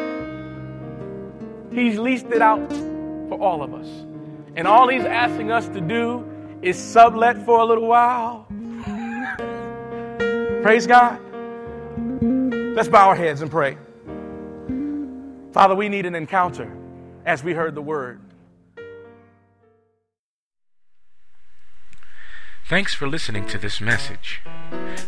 He's 1.71 1.97
leased 1.97 2.27
it 2.27 2.41
out 2.41 2.69
for 2.69 3.41
all 3.41 3.63
of 3.63 3.73
us. 3.73 3.87
And 4.55 4.67
all 4.67 4.87
he's 4.87 5.05
asking 5.05 5.51
us 5.51 5.67
to 5.69 5.81
do 5.81 6.23
is 6.61 6.77
sublet 6.77 7.43
for 7.45 7.59
a 7.61 7.65
little 7.65 7.87
while. 7.87 8.45
Praise 10.61 10.85
God. 10.85 11.19
Let's 12.75 12.89
bow 12.89 13.09
our 13.09 13.15
heads 13.15 13.41
and 13.41 13.49
pray. 13.49 13.77
Father, 15.55 15.73
we 15.73 15.87
need 15.87 16.05
an 16.05 16.15
encounter 16.15 16.69
as 17.25 17.41
we 17.41 17.53
heard 17.53 17.75
the 17.75 17.81
word. 17.81 18.19
Thanks 22.67 22.93
for 22.93 23.07
listening 23.07 23.47
to 23.47 23.57
this 23.57 23.79
message. 23.79 24.41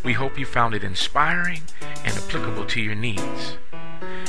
We 0.06 0.14
hope 0.14 0.40
you 0.40 0.46
found 0.46 0.74
it 0.74 0.86
inspiring 0.86 1.64
and 2.06 2.16
applicable 2.16 2.66
to 2.68 2.80
your 2.80 2.96
needs. 2.96 3.58